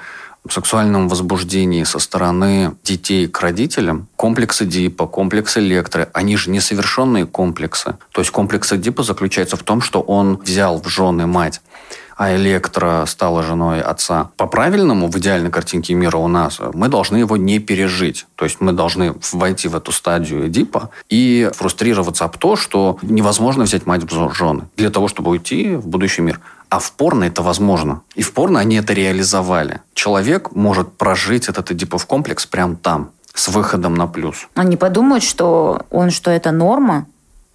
сексуальном 0.50 1.08
возбуждении 1.08 1.84
со 1.84 1.98
стороны 1.98 2.74
детей 2.82 3.28
к 3.28 3.40
родителям, 3.40 4.08
комплексы 4.16 4.64
Дипа, 4.64 5.06
комплексы 5.06 5.60
Электры, 5.60 6.08
они 6.12 6.36
же 6.36 6.50
несовершенные 6.50 7.26
комплексы. 7.26 7.96
То 8.10 8.20
есть 8.20 8.32
комплекс 8.32 8.72
Дипа 8.72 9.02
заключается 9.02 9.56
в 9.56 9.62
том, 9.62 9.80
что 9.80 10.00
он 10.00 10.36
взял 10.38 10.80
в 10.80 10.88
жены 10.88 11.26
мать 11.26 11.60
а 12.16 12.34
Электра 12.34 13.04
стала 13.06 13.42
женой 13.42 13.80
отца. 13.80 14.30
По-правильному, 14.36 15.08
в 15.08 15.18
идеальной 15.18 15.50
картинке 15.50 15.94
мира 15.94 16.16
у 16.16 16.28
нас, 16.28 16.60
мы 16.74 16.88
должны 16.88 17.16
его 17.16 17.36
не 17.36 17.58
пережить. 17.58 18.26
То 18.36 18.44
есть 18.44 18.60
мы 18.60 18.72
должны 18.72 19.14
войти 19.32 19.68
в 19.68 19.76
эту 19.76 19.92
стадию 19.92 20.48
Эдипа 20.48 20.90
и 21.08 21.50
фрустрироваться 21.54 22.24
об 22.24 22.36
то, 22.36 22.56
что 22.56 22.98
невозможно 23.02 23.64
взять 23.64 23.86
мать 23.86 24.02
в 24.04 24.34
жены 24.34 24.64
для 24.76 24.90
того, 24.90 25.08
чтобы 25.08 25.30
уйти 25.30 25.74
в 25.76 25.86
будущий 25.86 26.22
мир. 26.22 26.40
А 26.68 26.78
в 26.78 26.92
порно 26.92 27.24
это 27.24 27.42
возможно. 27.42 28.00
И 28.14 28.22
в 28.22 28.32
порно 28.32 28.58
они 28.58 28.76
это 28.76 28.94
реализовали. 28.94 29.80
Человек 29.94 30.52
может 30.52 30.96
прожить 30.96 31.48
этот 31.48 31.70
Эдипов 31.70 32.06
комплекс 32.06 32.46
прямо 32.46 32.76
там, 32.76 33.10
с 33.34 33.48
выходом 33.48 33.94
на 33.94 34.06
плюс. 34.06 34.48
Они 34.54 34.76
подумают, 34.76 35.22
что 35.22 35.82
он, 35.90 36.10
что 36.10 36.30
это 36.30 36.50
норма, 36.50 37.06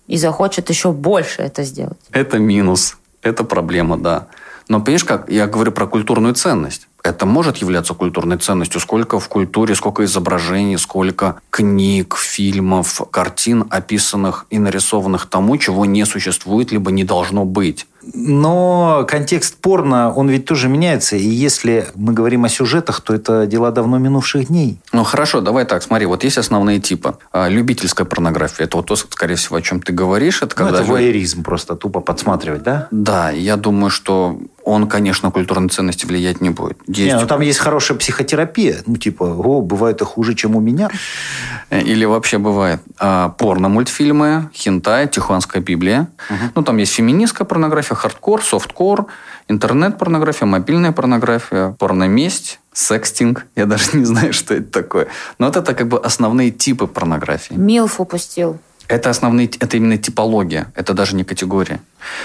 и 0.08 0.18
захочет 0.18 0.70
еще 0.70 0.92
больше 0.92 1.42
это 1.42 1.64
сделать. 1.64 1.98
Это 2.12 2.40
минус. 2.40 2.98
Это 3.22 3.44
проблема, 3.44 3.98
да. 3.98 4.28
Но 4.70 4.82
понимаешь 4.82 5.06
как, 5.06 5.30
я 5.30 5.48
говорю 5.48 5.72
про 5.72 5.88
культурную 5.88 6.34
ценность. 6.34 6.88
Это 7.04 7.26
может 7.26 7.58
являться 7.58 7.94
культурной 7.94 8.38
ценностью. 8.38 8.82
Сколько 8.82 9.20
в 9.20 9.30
культуре, 9.30 9.76
сколько 9.76 10.04
изображений, 10.04 10.78
сколько 10.78 11.40
книг, 11.50 12.18
фильмов, 12.18 13.02
картин, 13.12 13.66
описанных 13.70 14.46
и 14.50 14.60
нарисованных 14.60 15.28
тому, 15.28 15.58
чего 15.58 15.86
не 15.86 16.06
существует, 16.06 16.72
либо 16.72 16.92
не 16.92 17.06
должно 17.06 17.46
быть. 17.46 17.88
Но 18.14 19.06
контекст 19.08 19.58
порно, 19.58 20.14
он 20.14 20.30
ведь 20.30 20.46
тоже 20.46 20.70
меняется. 20.70 21.16
И 21.16 21.28
если 21.28 21.88
мы 21.96 22.14
говорим 22.14 22.46
о 22.46 22.50
сюжетах, 22.50 23.02
то 23.02 23.14
это 23.14 23.46
дела 23.46 23.72
давно 23.72 23.98
минувших 23.98 24.48
дней. 24.48 24.80
Ну 24.92 25.04
хорошо, 25.04 25.42
давай 25.42 25.66
так, 25.66 25.84
смотри, 25.84 26.06
вот 26.06 26.24
есть 26.24 26.38
основные 26.38 26.80
типы. 26.80 27.18
А, 27.32 27.50
любительская 27.50 28.06
порнография, 28.06 28.66
это 28.66 28.78
вот 28.78 28.88
то, 28.88 28.96
скорее 28.96 29.36
всего, 29.36 29.58
о 29.58 29.62
чем 29.62 29.82
ты 29.82 29.94
говоришь. 29.94 30.42
Это, 30.42 30.56
ну, 30.58 30.66
когда 30.66 30.82
это 30.82 30.92
воеризм, 30.92 31.44
просто 31.44 31.76
тупо 31.76 32.00
подсматривать, 32.00 32.64
да? 32.64 32.88
Да, 32.92 33.32
я 33.32 33.58
думаю, 33.58 33.90
что 33.90 34.40
он, 34.68 34.90
конечно, 34.90 35.32
культурной 35.32 35.70
ценности 35.70 36.06
влиять 36.06 36.42
не 36.42 36.50
будет. 36.50 36.78
Есть... 36.88 37.00
Не, 37.00 37.20
ну 37.22 37.26
там 37.26 37.40
есть 37.40 37.58
хорошая 37.58 37.98
психотерапия. 37.98 38.84
Ну, 38.86 38.98
типа, 38.98 39.24
о, 39.24 39.62
бывает 39.62 40.02
и 40.02 40.04
хуже, 40.04 40.36
чем 40.36 40.58
у 40.58 40.60
меня. 40.60 40.90
Или 41.70 42.04
вообще 42.04 42.38
бывает 42.38 42.82
а, 43.00 43.30
порно-мультфильмы, 43.30 44.50
хентай, 44.54 45.08
Тихуанская 45.08 45.62
Библия. 45.62 46.10
Угу. 46.30 46.52
Ну, 46.56 46.64
там 46.64 46.78
есть 46.78 46.92
феминистская 46.94 47.48
порнография, 47.48 47.96
хардкор, 47.98 48.44
софткор, 48.44 49.08
интернет-порнография, 49.48 50.46
мобильная 50.46 50.92
порнография, 50.92 51.76
порноместь, 51.80 52.60
секстинг. 52.74 53.46
Я 53.56 53.66
даже 53.66 53.98
не 53.98 54.06
знаю, 54.06 54.34
что 54.34 54.54
это 54.54 54.72
такое. 54.72 55.08
Но 55.40 55.48
вот 55.48 55.58
это 55.58 55.74
как 55.74 55.88
бы 55.88 56.00
основные 56.00 56.52
типы 56.52 56.88
порнографии. 56.88 57.56
MILF 57.56 58.00
упустил. 58.00 58.60
Это 58.88 59.10
основные, 59.10 59.50
это 59.60 59.76
именно 59.76 59.98
типология, 59.98 60.72
это 60.74 60.94
даже 60.94 61.16
не 61.16 61.26
категория. 61.26 61.82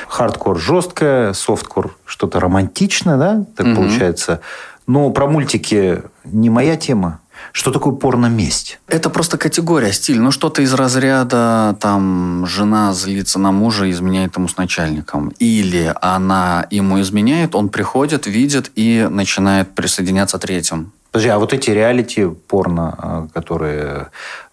Хардкор 0.06 0.60
жесткое, 0.60 1.32
софткор 1.32 1.96
что-то 2.04 2.38
романтичное, 2.38 3.16
да, 3.16 3.44
так 3.56 3.66
угу. 3.66 3.76
получается. 3.76 4.40
Но 4.86 5.10
про 5.10 5.26
мультики 5.26 6.02
не 6.24 6.50
моя 6.50 6.76
тема. 6.76 7.20
Что 7.52 7.70
такое 7.70 7.94
порно-месть? 7.94 8.78
Это 8.86 9.10
просто 9.10 9.38
категория, 9.38 9.92
стиль. 9.92 10.20
Ну, 10.20 10.30
что-то 10.30 10.62
из 10.62 10.72
разряда, 10.74 11.76
там, 11.80 12.46
жена 12.46 12.92
злится 12.92 13.38
на 13.38 13.52
мужа, 13.52 13.90
изменяет 13.90 14.36
ему 14.36 14.48
с 14.48 14.56
начальником. 14.56 15.32
Или 15.38 15.92
она 16.00 16.66
ему 16.70 17.00
изменяет, 17.00 17.54
он 17.54 17.68
приходит, 17.68 18.26
видит 18.26 18.70
и 18.74 19.08
начинает 19.10 19.74
присоединяться 19.74 20.38
третьим. 20.38 20.92
Подожди, 21.10 21.28
а 21.28 21.38
вот 21.38 21.52
эти 21.52 21.70
реалити 21.70 22.26
порно, 22.26 22.94
а, 22.96 23.28
которые 23.34 24.08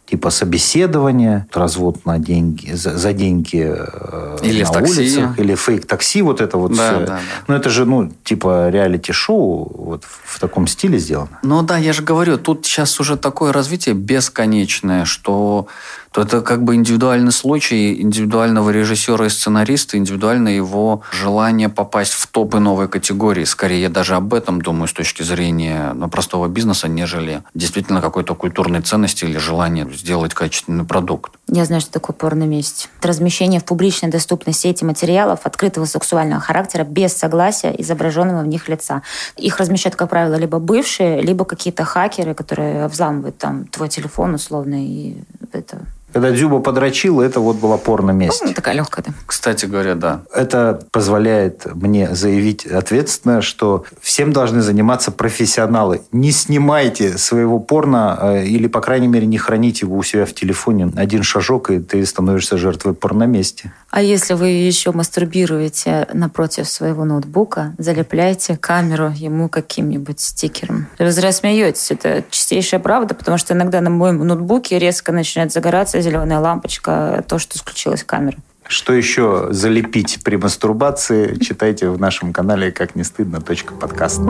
типа 0.10 0.32
собеседования, 0.32 1.48
развод 1.54 2.06
на 2.06 2.18
деньги, 2.18 2.72
за, 2.72 2.98
за 2.98 3.14
деньги 3.14 3.64
э, 3.64 4.38
или 4.42 4.64
на 4.64 4.72
такси. 4.72 5.02
улицах, 5.02 5.40
или 5.40 5.54
фейк-такси, 5.54 6.22
вот 6.24 6.42
это 6.42 6.58
вот 6.58 6.76
да, 6.76 6.90
все. 6.90 7.00
Да, 7.00 7.06
да. 7.06 7.20
Ну, 7.48 7.54
это 7.56 7.70
же, 7.70 7.86
ну, 7.86 8.12
типа 8.24 8.70
реалити-шоу 8.70 9.72
вот 9.86 10.04
в 10.06 10.40
таком 10.40 10.66
стиле 10.68 10.98
сделано. 10.98 11.40
Ну 11.44 11.62
да, 11.62 11.78
я 11.78 11.94
же 11.94 12.02
говорю, 12.02 12.38
тут 12.38 12.66
сейчас 12.66 13.00
уже 13.00 13.18
такое 13.18 13.54
развитие 13.54 13.94
бесконечное, 13.94 15.06
что 15.06 15.68
то 16.12 16.22
это 16.22 16.42
как 16.42 16.64
бы 16.64 16.76
индивидуальный 16.76 17.32
случай 17.32 18.02
индивидуального 18.02 18.70
режиссера 18.70 19.26
и 19.26 19.30
сценариста, 19.30 19.98
индивидуально 19.98 20.50
его 20.50 21.02
желание 21.12 21.70
попасть 21.70 22.14
в 22.14 22.28
топы 22.28 22.60
новой 22.60 22.88
категории. 22.88 23.44
Скорее, 23.44 23.82
я 23.82 23.90
даже 23.90 24.16
об 24.16 24.34
этом 24.34 24.62
думаю 24.62 24.88
с 24.88 24.94
точки 24.94 25.24
зрения 25.24 25.94
ну, 25.94 26.10
простого 26.10 26.48
бизнеса, 26.48 26.88
нежели 26.88 27.44
действительно 27.54 28.02
какой-то 28.02 28.36
культурной 28.36 28.82
ценности 28.82 29.26
или 29.26 29.38
желания 29.38 29.88
сделать 29.94 30.34
качественный 30.34 30.84
продукт. 30.84 31.34
Я 31.48 31.66
знаю, 31.66 31.82
что 31.82 31.92
такое 31.92 32.16
порно-месть. 32.16 32.90
Размещение 33.02 33.60
в 33.60 33.66
публичной 33.66 34.10
доступной 34.10 34.54
сети 34.54 34.84
материалов 34.84 35.42
открытого 35.44 35.86
сексуального 35.86 36.42
характера 36.42 36.84
без 36.84 37.14
согласия 37.14 37.74
изображенного 37.78 38.42
в 38.42 38.48
них 38.48 38.68
лица. 38.68 39.04
Их 39.38 39.58
размещают, 39.58 39.96
как 39.96 40.10
правило, 40.10 40.36
либо 40.36 40.60
бывшие, 40.60 41.22
либо 41.22 41.46
какие-то 41.46 41.84
хакеры, 41.86 42.34
которые 42.34 42.88
взламывают 42.88 43.38
там 43.38 43.66
твой 43.66 43.90
телефон 43.90 44.36
условно, 44.36 44.76
и 44.84 45.18
это 45.52 45.80
когда 46.14 46.32
Дзюба 46.32 46.60
подрочил, 46.60 47.22
это 47.22 47.40
вот 47.40 47.58
была 47.58 47.78
порно-месть. 47.78 48.42
Ну, 48.44 48.54
такая 48.54 48.76
легкая, 48.76 49.06
да. 49.06 49.14
Кстати 49.26 49.66
говоря, 49.66 49.96
да. 49.96 50.22
Это 50.34 50.82
позволяет 50.92 51.66
мне 51.76 52.14
заявить 52.16 52.66
ответственно, 52.66 53.42
что 53.42 53.86
всем 54.02 54.34
должны 54.34 54.62
заниматься 54.62 55.12
профессионалы. 55.12 56.02
Не 56.12 56.32
снимайте 56.32 57.18
своего 57.18 57.60
порно 57.60 58.18
э, 58.22 58.46
или, 58.46 58.68
по 58.68 58.82
крайней 58.82 59.08
мере, 59.08 59.28
не 59.28 59.38
храните 59.38 59.86
его 59.86 59.98
у 59.98 60.04
себя 60.04 60.26
в 60.26 60.34
телефоне. 60.34 60.92
Один 60.96 61.24
шажок, 61.24 61.70
и 61.72 61.80
ты 61.80 62.06
становишься 62.06 62.58
жертвой 62.58 62.94
порно-мести. 62.94 63.72
А 63.92 64.02
если 64.02 64.34
вы 64.34 64.50
еще 64.50 64.92
мастурбируете 64.92 66.08
напротив 66.14 66.70
своего 66.70 67.06
ноутбука, 67.06 67.74
залепляйте 67.78 68.56
камеру 68.56 69.12
ему 69.16 69.50
каким-нибудь 69.50 70.20
стикером. 70.20 70.88
Вы 71.00 71.12
зря 71.12 71.32
смеетесь. 71.32 71.92
Это 71.92 72.24
чистейшая 72.30 72.80
правда, 72.80 73.16
потому 73.16 73.38
что 73.38 73.54
иногда 73.54 73.82
на 73.82 73.90
моем 73.90 74.26
ноутбуке 74.26 74.78
резко 74.78 75.12
начинает 75.12 75.52
загораться 75.52 76.02
зеленая 76.02 76.40
лампочка, 76.40 77.24
то, 77.28 77.40
что 77.40 77.58
включилась 77.58 78.04
камера. 78.04 78.38
Что 78.68 78.94
еще 78.94 79.48
залепить 79.50 80.24
при 80.24 80.36
мастурбации, 80.36 81.36
читайте 81.40 81.90
в 81.90 82.00
нашем 82.00 82.34
канале 82.34 82.72
«Как 82.72 82.96
не 82.96 83.04
стыдно. 83.04 83.42
Подкаст». 83.42 84.22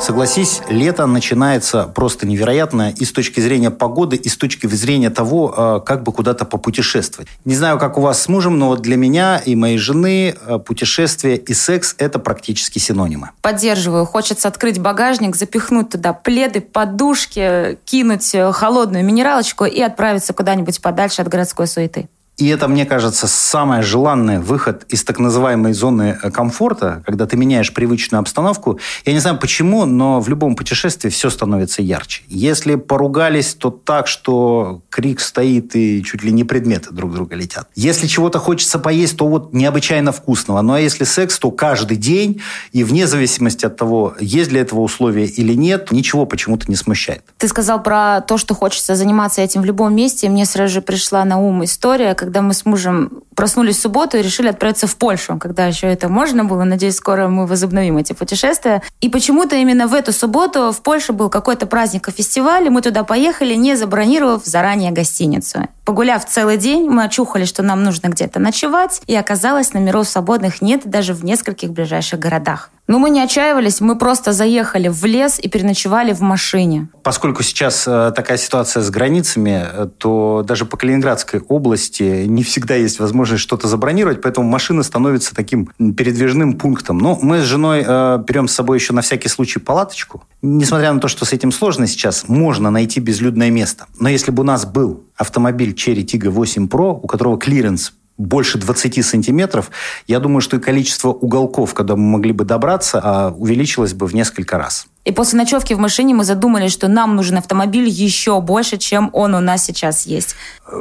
Согласись, 0.00 0.62
лето 0.70 1.06
начинается 1.06 1.84
просто 1.84 2.26
невероятно 2.26 2.90
и 2.90 3.04
с 3.04 3.12
точки 3.12 3.40
зрения 3.40 3.70
погоды, 3.70 4.16
и 4.16 4.28
с 4.30 4.36
точки 4.36 4.66
зрения 4.66 5.10
того, 5.10 5.54
э, 5.54 5.80
как 5.84 6.02
бы 6.02 6.12
куда-то 6.12 6.46
попутешествовать. 6.46 7.28
Не 7.44 7.54
знаю, 7.54 7.78
как 7.78 7.98
у 7.98 8.00
вас 8.00 8.22
с 8.22 8.28
мужем, 8.28 8.58
но 8.58 8.68
вот 8.68 8.80
для 8.80 8.96
меня 8.96 9.36
и 9.36 9.54
моей 9.54 9.76
жены 9.76 10.34
э, 10.34 10.58
путешествие 10.58 11.36
и 11.36 11.52
секс– 11.52 11.94
это 11.98 12.18
практически 12.18 12.78
синонимы. 12.78 13.30
Поддерживаю. 13.42 14.06
Хочется 14.06 14.48
открыть 14.48 14.80
багажник, 14.80 15.36
запихнуть 15.36 15.90
туда 15.90 16.14
пледы, 16.14 16.62
подушки, 16.62 17.78
кинуть 17.84 18.34
э, 18.34 18.52
холодную 18.52 19.04
минералочку 19.04 19.66
и 19.66 19.80
отправиться 19.80 20.32
куда-нибудь 20.32 20.80
подальше 20.80 21.20
от 21.20 21.28
городской 21.28 21.66
суеты. 21.66 22.08
И 22.40 22.46
это, 22.48 22.68
мне 22.68 22.86
кажется, 22.86 23.26
самый 23.26 23.82
желанный 23.82 24.38
выход 24.38 24.84
из 24.88 25.04
так 25.04 25.18
называемой 25.18 25.74
зоны 25.74 26.18
э, 26.22 26.30
комфорта, 26.30 27.02
когда 27.04 27.26
ты 27.26 27.36
меняешь 27.36 27.74
привычную 27.74 28.20
обстановку. 28.20 28.80
Я 29.04 29.12
не 29.12 29.18
знаю 29.18 29.38
почему, 29.38 29.84
но 29.84 30.20
в 30.20 30.28
любом 30.30 30.56
путешествии 30.56 31.10
все 31.10 31.28
становится 31.28 31.82
ярче. 31.82 32.22
Если 32.28 32.76
поругались, 32.76 33.52
то 33.52 33.70
так, 33.70 34.06
что 34.06 34.80
крик 34.88 35.20
стоит 35.20 35.76
и 35.76 36.02
чуть 36.02 36.24
ли 36.24 36.32
не 36.32 36.44
предметы 36.44 36.92
друг 36.92 37.12
друга 37.12 37.36
летят. 37.36 37.68
Если 37.74 38.06
чего-то 38.06 38.38
хочется 38.38 38.78
поесть, 38.78 39.18
то 39.18 39.28
вот 39.28 39.52
необычайно 39.52 40.10
вкусного. 40.10 40.62
Ну 40.62 40.72
а 40.72 40.80
если 40.80 41.04
секс, 41.04 41.38
то 41.38 41.50
каждый 41.50 41.98
день, 41.98 42.40
и 42.72 42.84
вне 42.84 43.06
зависимости 43.06 43.66
от 43.66 43.76
того, 43.76 44.14
есть 44.18 44.50
ли 44.50 44.60
этого 44.60 44.80
условия 44.80 45.26
или 45.26 45.52
нет, 45.52 45.92
ничего 45.92 46.24
почему-то 46.24 46.70
не 46.70 46.76
смущает. 46.76 47.22
Ты 47.36 47.48
сказал 47.48 47.82
про 47.82 48.22
то, 48.22 48.38
что 48.38 48.54
хочется 48.54 48.94
заниматься 48.94 49.42
этим 49.42 49.60
в 49.60 49.66
любом 49.66 49.94
месте. 49.94 50.30
Мне 50.30 50.46
сразу 50.46 50.72
же 50.72 50.80
пришла 50.80 51.26
на 51.26 51.38
ум 51.38 51.64
история, 51.64 52.14
когда 52.30 52.42
мы 52.42 52.54
с 52.54 52.64
мужем 52.64 53.24
проснулись 53.34 53.78
в 53.78 53.80
субботу 53.80 54.16
и 54.16 54.22
решили 54.22 54.46
отправиться 54.46 54.86
в 54.86 54.94
Польшу, 54.94 55.36
когда 55.36 55.66
еще 55.66 55.88
это 55.88 56.08
можно 56.08 56.44
было. 56.44 56.62
Надеюсь, 56.62 56.94
скоро 56.94 57.26
мы 57.26 57.44
возобновим 57.44 57.98
эти 57.98 58.12
путешествия. 58.12 58.82
И 59.00 59.08
почему-то 59.08 59.56
именно 59.56 59.88
в 59.88 59.94
эту 59.94 60.12
субботу 60.12 60.70
в 60.70 60.80
Польше 60.80 61.12
был 61.12 61.28
какой-то 61.28 61.66
праздник 61.66 62.06
и 62.06 62.12
фестиваль, 62.12 62.66
и 62.66 62.70
мы 62.70 62.82
туда 62.82 63.02
поехали, 63.02 63.54
не 63.54 63.74
забронировав 63.74 64.44
заранее 64.44 64.92
гостиницу. 64.92 65.66
Погуляв 65.84 66.24
целый 66.24 66.56
день, 66.56 66.88
мы 66.88 67.02
очухались, 67.02 67.44
что 67.44 67.64
нам 67.64 67.82
нужно 67.82 68.08
где-то 68.10 68.38
ночевать, 68.38 69.02
и 69.08 69.16
оказалось, 69.16 69.72
номеров 69.72 70.08
свободных 70.08 70.62
нет 70.62 70.82
даже 70.84 71.14
в 71.14 71.24
нескольких 71.24 71.70
ближайших 71.72 72.20
городах. 72.20 72.70
Но 72.90 72.98
мы 72.98 73.10
не 73.10 73.22
отчаивались, 73.22 73.80
мы 73.80 73.96
просто 73.96 74.32
заехали 74.32 74.88
в 74.88 75.04
лес 75.04 75.38
и 75.38 75.48
переночевали 75.48 76.12
в 76.12 76.22
машине. 76.22 76.88
Поскольку 77.04 77.44
сейчас 77.44 77.84
э, 77.86 78.12
такая 78.16 78.36
ситуация 78.36 78.82
с 78.82 78.90
границами, 78.90 79.64
э, 79.64 79.88
то 79.96 80.42
даже 80.44 80.64
по 80.64 80.76
Калининградской 80.76 81.38
области 81.38 82.02
не 82.26 82.42
всегда 82.42 82.74
есть 82.74 83.00
возможность 83.00 83.42
что-то 83.42 83.68
забронировать, 83.68 84.20
поэтому 84.22 84.48
машина 84.48 84.82
становится 84.82 85.34
таким 85.34 85.66
передвижным 85.96 86.54
пунктом. 86.54 86.98
Но 86.98 87.18
мы 87.20 87.40
с 87.40 87.44
женой 87.44 87.84
э, 87.86 88.22
берем 88.26 88.48
с 88.48 88.54
собой 88.54 88.78
еще 88.78 88.92
на 88.92 89.02
всякий 89.02 89.28
случай 89.28 89.58
палаточку. 89.58 90.22
Несмотря 90.42 90.92
на 90.92 91.00
то, 91.00 91.08
что 91.08 91.24
с 91.24 91.32
этим 91.32 91.52
сложно 91.52 91.86
сейчас, 91.86 92.28
можно 92.28 92.70
найти 92.70 93.00
безлюдное 93.00 93.50
место. 93.50 93.86
Но 93.98 94.08
если 94.08 94.30
бы 94.30 94.42
у 94.42 94.46
нас 94.46 94.66
был 94.66 95.04
автомобиль 95.16 95.72
Chery 95.72 96.04
Tiggo 96.04 96.30
8 96.30 96.66
Pro, 96.66 96.98
у 97.02 97.06
которого 97.06 97.38
клиренс 97.38 97.92
больше 98.20 98.58
20 98.58 99.04
сантиметров, 99.04 99.70
я 100.06 100.20
думаю, 100.20 100.40
что 100.40 100.56
и 100.56 100.60
количество 100.60 101.08
уголков, 101.08 101.74
когда 101.74 101.96
мы 101.96 102.02
могли 102.02 102.32
бы 102.32 102.44
добраться, 102.44 103.00
а, 103.02 103.30
увеличилось 103.30 103.94
бы 103.94 104.06
в 104.06 104.14
несколько 104.14 104.58
раз. 104.58 104.86
И 105.04 105.12
после 105.12 105.38
ночевки 105.38 105.72
в 105.72 105.78
машине 105.78 106.14
мы 106.14 106.24
задумались, 106.24 106.72
что 106.72 106.86
нам 106.86 107.16
нужен 107.16 107.38
автомобиль 107.38 107.88
еще 107.88 108.40
больше, 108.42 108.76
чем 108.76 109.08
он 109.14 109.34
у 109.34 109.40
нас 109.40 109.64
сейчас 109.64 110.04
есть. 110.04 110.36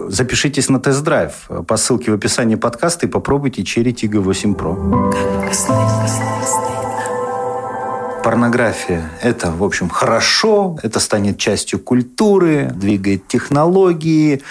Запишитесь 0.07 0.67
на 0.67 0.79
тест-драйв 0.79 1.31
по 1.67 1.77
ссылке 1.77 2.11
в 2.11 2.15
описании 2.15 2.55
подкаста 2.55 3.05
и 3.05 3.09
попробуйте 3.09 3.61
Cherry 3.61 3.93
Tiggo 3.93 4.19
8 4.19 4.55
Pro. 4.55 5.13
Порнография– 8.21 9.09
это, 9.21 9.51
в 9.51 9.63
общем, 9.63 9.87
хорошо, 9.89 10.77
это 10.83 10.99
станет 10.99 11.37
частью 11.37 11.79
культуры, 11.79 12.69
двигает 12.75 13.27
технологии, 13.27 14.41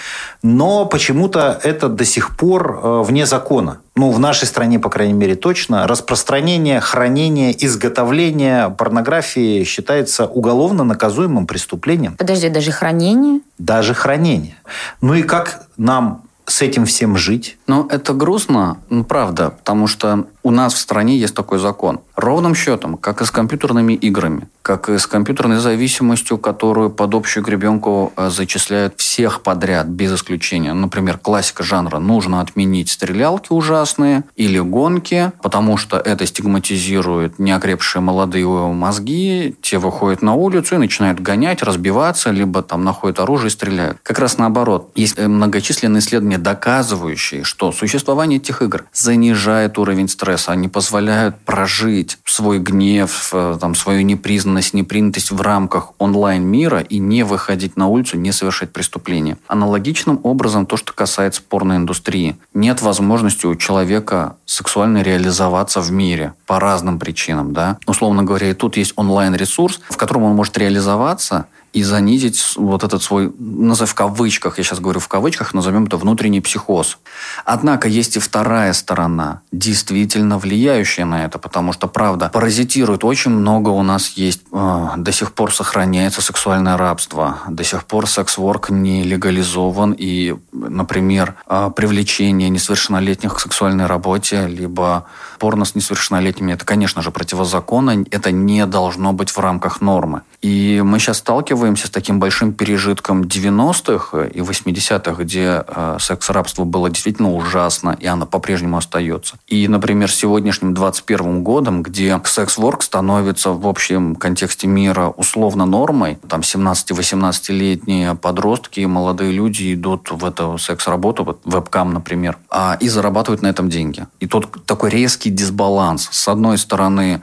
но 0.41 0.85
почему-то 0.85 1.59
это 1.63 1.87
до 1.87 2.03
сих 2.03 2.35
пор 2.35 2.79
э, 2.81 3.03
вне 3.05 3.27
закона. 3.27 3.79
Ну, 3.99 4.11
в 4.11 4.19
нашей 4.19 4.47
стране, 4.47 4.79
по 4.79 4.89
крайней 4.89 5.11
мере, 5.11 5.35
точно. 5.35 5.85
Распространение, 5.85 6.79
хранение, 6.79 7.53
изготовление 7.65 8.69
порнографии 8.69 9.65
считается 9.65 10.25
уголовно 10.25 10.85
наказуемым 10.85 11.45
преступлением. 11.45 12.15
Подожди, 12.15 12.47
даже 12.47 12.71
хранение? 12.71 13.41
Даже 13.57 13.93
хранение. 13.93 14.55
Ну 15.01 15.15
и 15.15 15.23
как 15.23 15.67
нам 15.75 16.21
с 16.45 16.61
этим 16.61 16.85
всем 16.85 17.17
жить? 17.17 17.57
Ну, 17.67 17.87
это 17.87 18.13
грустно, 18.13 18.77
ну, 18.89 19.03
правда, 19.03 19.49
потому 19.49 19.87
что 19.87 20.27
у 20.43 20.51
нас 20.51 20.73
в 20.73 20.77
стране 20.77 21.17
есть 21.17 21.35
такой 21.35 21.59
закон. 21.59 21.99
Ровным 22.15 22.55
счетом, 22.55 22.97
как 22.97 23.21
и 23.21 23.25
с 23.25 23.31
компьютерными 23.31 23.93
играми, 23.93 24.47
как 24.61 24.89
и 24.89 24.97
с 24.97 25.07
компьютерной 25.07 25.59
зависимостью, 25.59 26.37
которую 26.37 26.89
под 26.89 27.13
общую 27.13 27.43
гребенку 27.43 28.13
э, 28.15 28.29
зачисляют 28.29 28.95
всех 28.97 29.41
подряд, 29.41 29.87
без 29.87 30.13
исключения. 30.13 30.73
Например, 30.73 31.17
классика 31.17 31.63
жанра 31.63 31.99
«нужно 31.99 32.41
отменить 32.41 32.89
стрелялки 32.89 33.51
ужасные» 33.51 34.23
или 34.35 34.59
«гонки», 34.59 35.31
потому 35.41 35.77
что 35.77 35.97
это 35.97 36.25
стигматизирует 36.25 37.39
неокрепшие 37.39 38.01
молодые 38.01 38.47
мозги, 38.47 39.55
те 39.61 39.77
выходят 39.77 40.21
на 40.21 40.33
улицу 40.33 40.75
и 40.75 40.77
начинают 40.77 41.19
гонять, 41.19 41.63
разбиваться, 41.63 42.31
либо 42.31 42.61
там 42.61 42.83
находят 42.83 43.19
оружие 43.19 43.47
и 43.47 43.51
стреляют. 43.51 43.97
Как 44.03 44.19
раз 44.19 44.37
наоборот. 44.37 44.91
Есть 44.95 45.17
э, 45.17 45.27
многочисленные 45.27 45.99
исследования, 45.99 46.37
доказывающие, 46.37 47.43
что 47.43 47.71
существование 47.71 48.39
этих 48.39 48.61
игр 48.61 48.85
занижает 48.93 49.77
уровень 49.77 50.07
стресса 50.07 50.29
стресса, 50.39 50.51
они 50.51 50.67
позволяют 50.67 51.35
прожить 51.45 52.17
свой 52.25 52.59
гнев, 52.59 53.29
э, 53.33 53.57
там, 53.59 53.75
свою 53.75 54.01
непризнанность, 54.01 54.73
непринятость 54.73 55.31
в 55.31 55.41
рамках 55.41 55.91
онлайн-мира 55.97 56.79
и 56.79 56.99
не 56.99 57.23
выходить 57.23 57.77
на 57.77 57.87
улицу, 57.87 58.17
не 58.17 58.31
совершать 58.31 58.71
преступления. 58.71 59.37
Аналогичным 59.47 60.19
образом 60.23 60.65
то, 60.65 60.77
что 60.77 60.93
касается 60.93 61.41
порноиндустрии. 61.41 62.37
Нет 62.53 62.81
возможности 62.81 63.45
у 63.45 63.55
человека 63.55 64.35
сексуально 64.45 65.01
реализоваться 65.01 65.81
в 65.81 65.91
мире 65.91 66.33
по 66.45 66.59
разным 66.59 66.99
причинам. 66.99 67.53
Да? 67.53 67.77
Условно 67.85 68.23
говоря, 68.23 68.49
и 68.49 68.53
тут 68.53 68.77
есть 68.77 68.93
онлайн-ресурс, 68.95 69.81
в 69.89 69.97
котором 69.97 70.23
он 70.23 70.35
может 70.35 70.57
реализоваться– 70.57 71.45
и 71.73 71.83
занизить 71.83 72.53
вот 72.55 72.83
этот 72.83 73.03
свой, 73.03 73.31
назовем 73.37 73.89
в 73.89 73.95
кавычках, 73.95 74.57
я 74.57 74.63
сейчас 74.63 74.79
говорю 74.79 74.99
в 74.99 75.07
кавычках, 75.07 75.53
назовем 75.53 75.85
это 75.85 75.97
внутренний 75.97 76.41
психоз. 76.41 76.97
Однако 77.45 77.87
есть 77.87 78.17
и 78.17 78.19
вторая 78.19 78.73
сторона, 78.73 79.41
действительно 79.51 80.37
влияющая 80.37 81.05
на 81.05 81.25
это, 81.25 81.37
потому 81.37 81.73
что, 81.73 81.87
правда, 81.87 82.29
паразитирует 82.33 83.03
очень 83.03 83.31
много 83.31 83.69
у 83.69 83.83
нас 83.83 84.09
есть, 84.17 84.41
э, 84.51 84.87
до 84.97 85.11
сих 85.11 85.33
пор 85.33 85.53
сохраняется 85.53 86.21
сексуальное 86.21 86.75
рабство, 86.75 87.39
до 87.47 87.63
сих 87.63 87.83
пор 87.83 88.07
секс-ворк 88.07 88.69
не 88.69 89.03
легализован, 89.03 89.95
и, 89.97 90.35
например, 90.51 91.35
э, 91.47 91.71
привлечение 91.75 92.49
несовершеннолетних 92.49 93.35
к 93.35 93.39
сексуальной 93.39 93.85
работе, 93.85 94.47
либо 94.47 95.05
порно 95.37 95.65
с 95.65 95.75
несовершеннолетними, 95.75 96.53
это, 96.53 96.65
конечно 96.65 97.01
же, 97.01 97.11
противозаконно, 97.11 98.05
это 98.11 98.31
не 98.31 98.65
должно 98.65 99.13
быть 99.13 99.29
в 99.29 99.39
рамках 99.39 99.81
нормы. 99.81 100.21
И 100.41 100.81
мы 100.83 100.99
сейчас 100.99 101.19
сталкиваемся 101.19 101.58
с 101.59 101.89
таким 101.89 102.19
большим 102.19 102.53
пережитком 102.53 103.21
90-х 103.21 104.25
и 104.25 104.39
80-х, 104.39 105.23
где 105.23 105.63
э, 105.67 105.97
секс-рабство 105.99 106.63
было 106.63 106.89
действительно 106.89 107.33
ужасно, 107.33 107.97
и 107.99 108.07
оно 108.07 108.25
по-прежнему 108.25 108.77
остается. 108.77 109.37
И, 109.47 109.67
например, 109.67 110.11
сегодняшним 110.11 110.73
21 110.73 111.43
годом, 111.43 111.83
где 111.83 112.19
секс-ворк 112.25 112.83
становится 112.83 113.51
в 113.51 113.67
общем 113.67 114.15
контексте 114.15 114.67
мира 114.67 115.07
условно 115.07 115.65
нормой, 115.65 116.19
там 116.27 116.41
17-18-летние 116.41 118.15
подростки, 118.15 118.81
молодые 118.81 119.31
люди 119.31 119.73
идут 119.73 120.11
в 120.11 120.25
эту 120.25 120.57
секс-работу, 120.57 121.23
вот 121.23 121.41
вебкам, 121.45 121.93
например, 121.93 122.37
а, 122.49 122.77
и 122.79 122.89
зарабатывают 122.89 123.41
на 123.41 123.47
этом 123.47 123.69
деньги. 123.69 124.07
И 124.19 124.27
тут 124.27 124.65
такой 124.65 124.89
резкий 124.89 125.29
дисбаланс. 125.29 126.09
С 126.11 126.27
одной 126.27 126.57
стороны, 126.57 127.21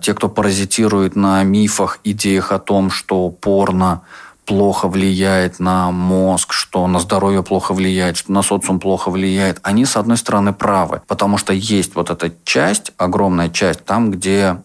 те, 0.00 0.14
кто 0.14 0.28
паразитирует 0.28 1.16
на 1.16 1.42
мифах, 1.42 1.98
идеях 2.04 2.52
о 2.52 2.58
том, 2.58 2.90
что 2.90 3.30
порно 3.30 4.02
плохо 4.46 4.88
влияет 4.88 5.60
на 5.60 5.92
мозг, 5.92 6.52
что 6.52 6.86
на 6.88 6.98
здоровье 6.98 7.42
плохо 7.44 7.72
влияет, 7.72 8.16
что 8.16 8.32
на 8.32 8.42
социум 8.42 8.80
плохо 8.80 9.10
влияет, 9.10 9.60
они, 9.62 9.84
с 9.84 9.96
одной 9.96 10.16
стороны, 10.16 10.52
правы. 10.52 11.02
Потому 11.06 11.38
что 11.38 11.52
есть 11.52 11.94
вот 11.94 12.10
эта 12.10 12.32
часть, 12.44 12.92
огромная 12.96 13.48
часть, 13.48 13.84
там, 13.84 14.10
где 14.10 14.56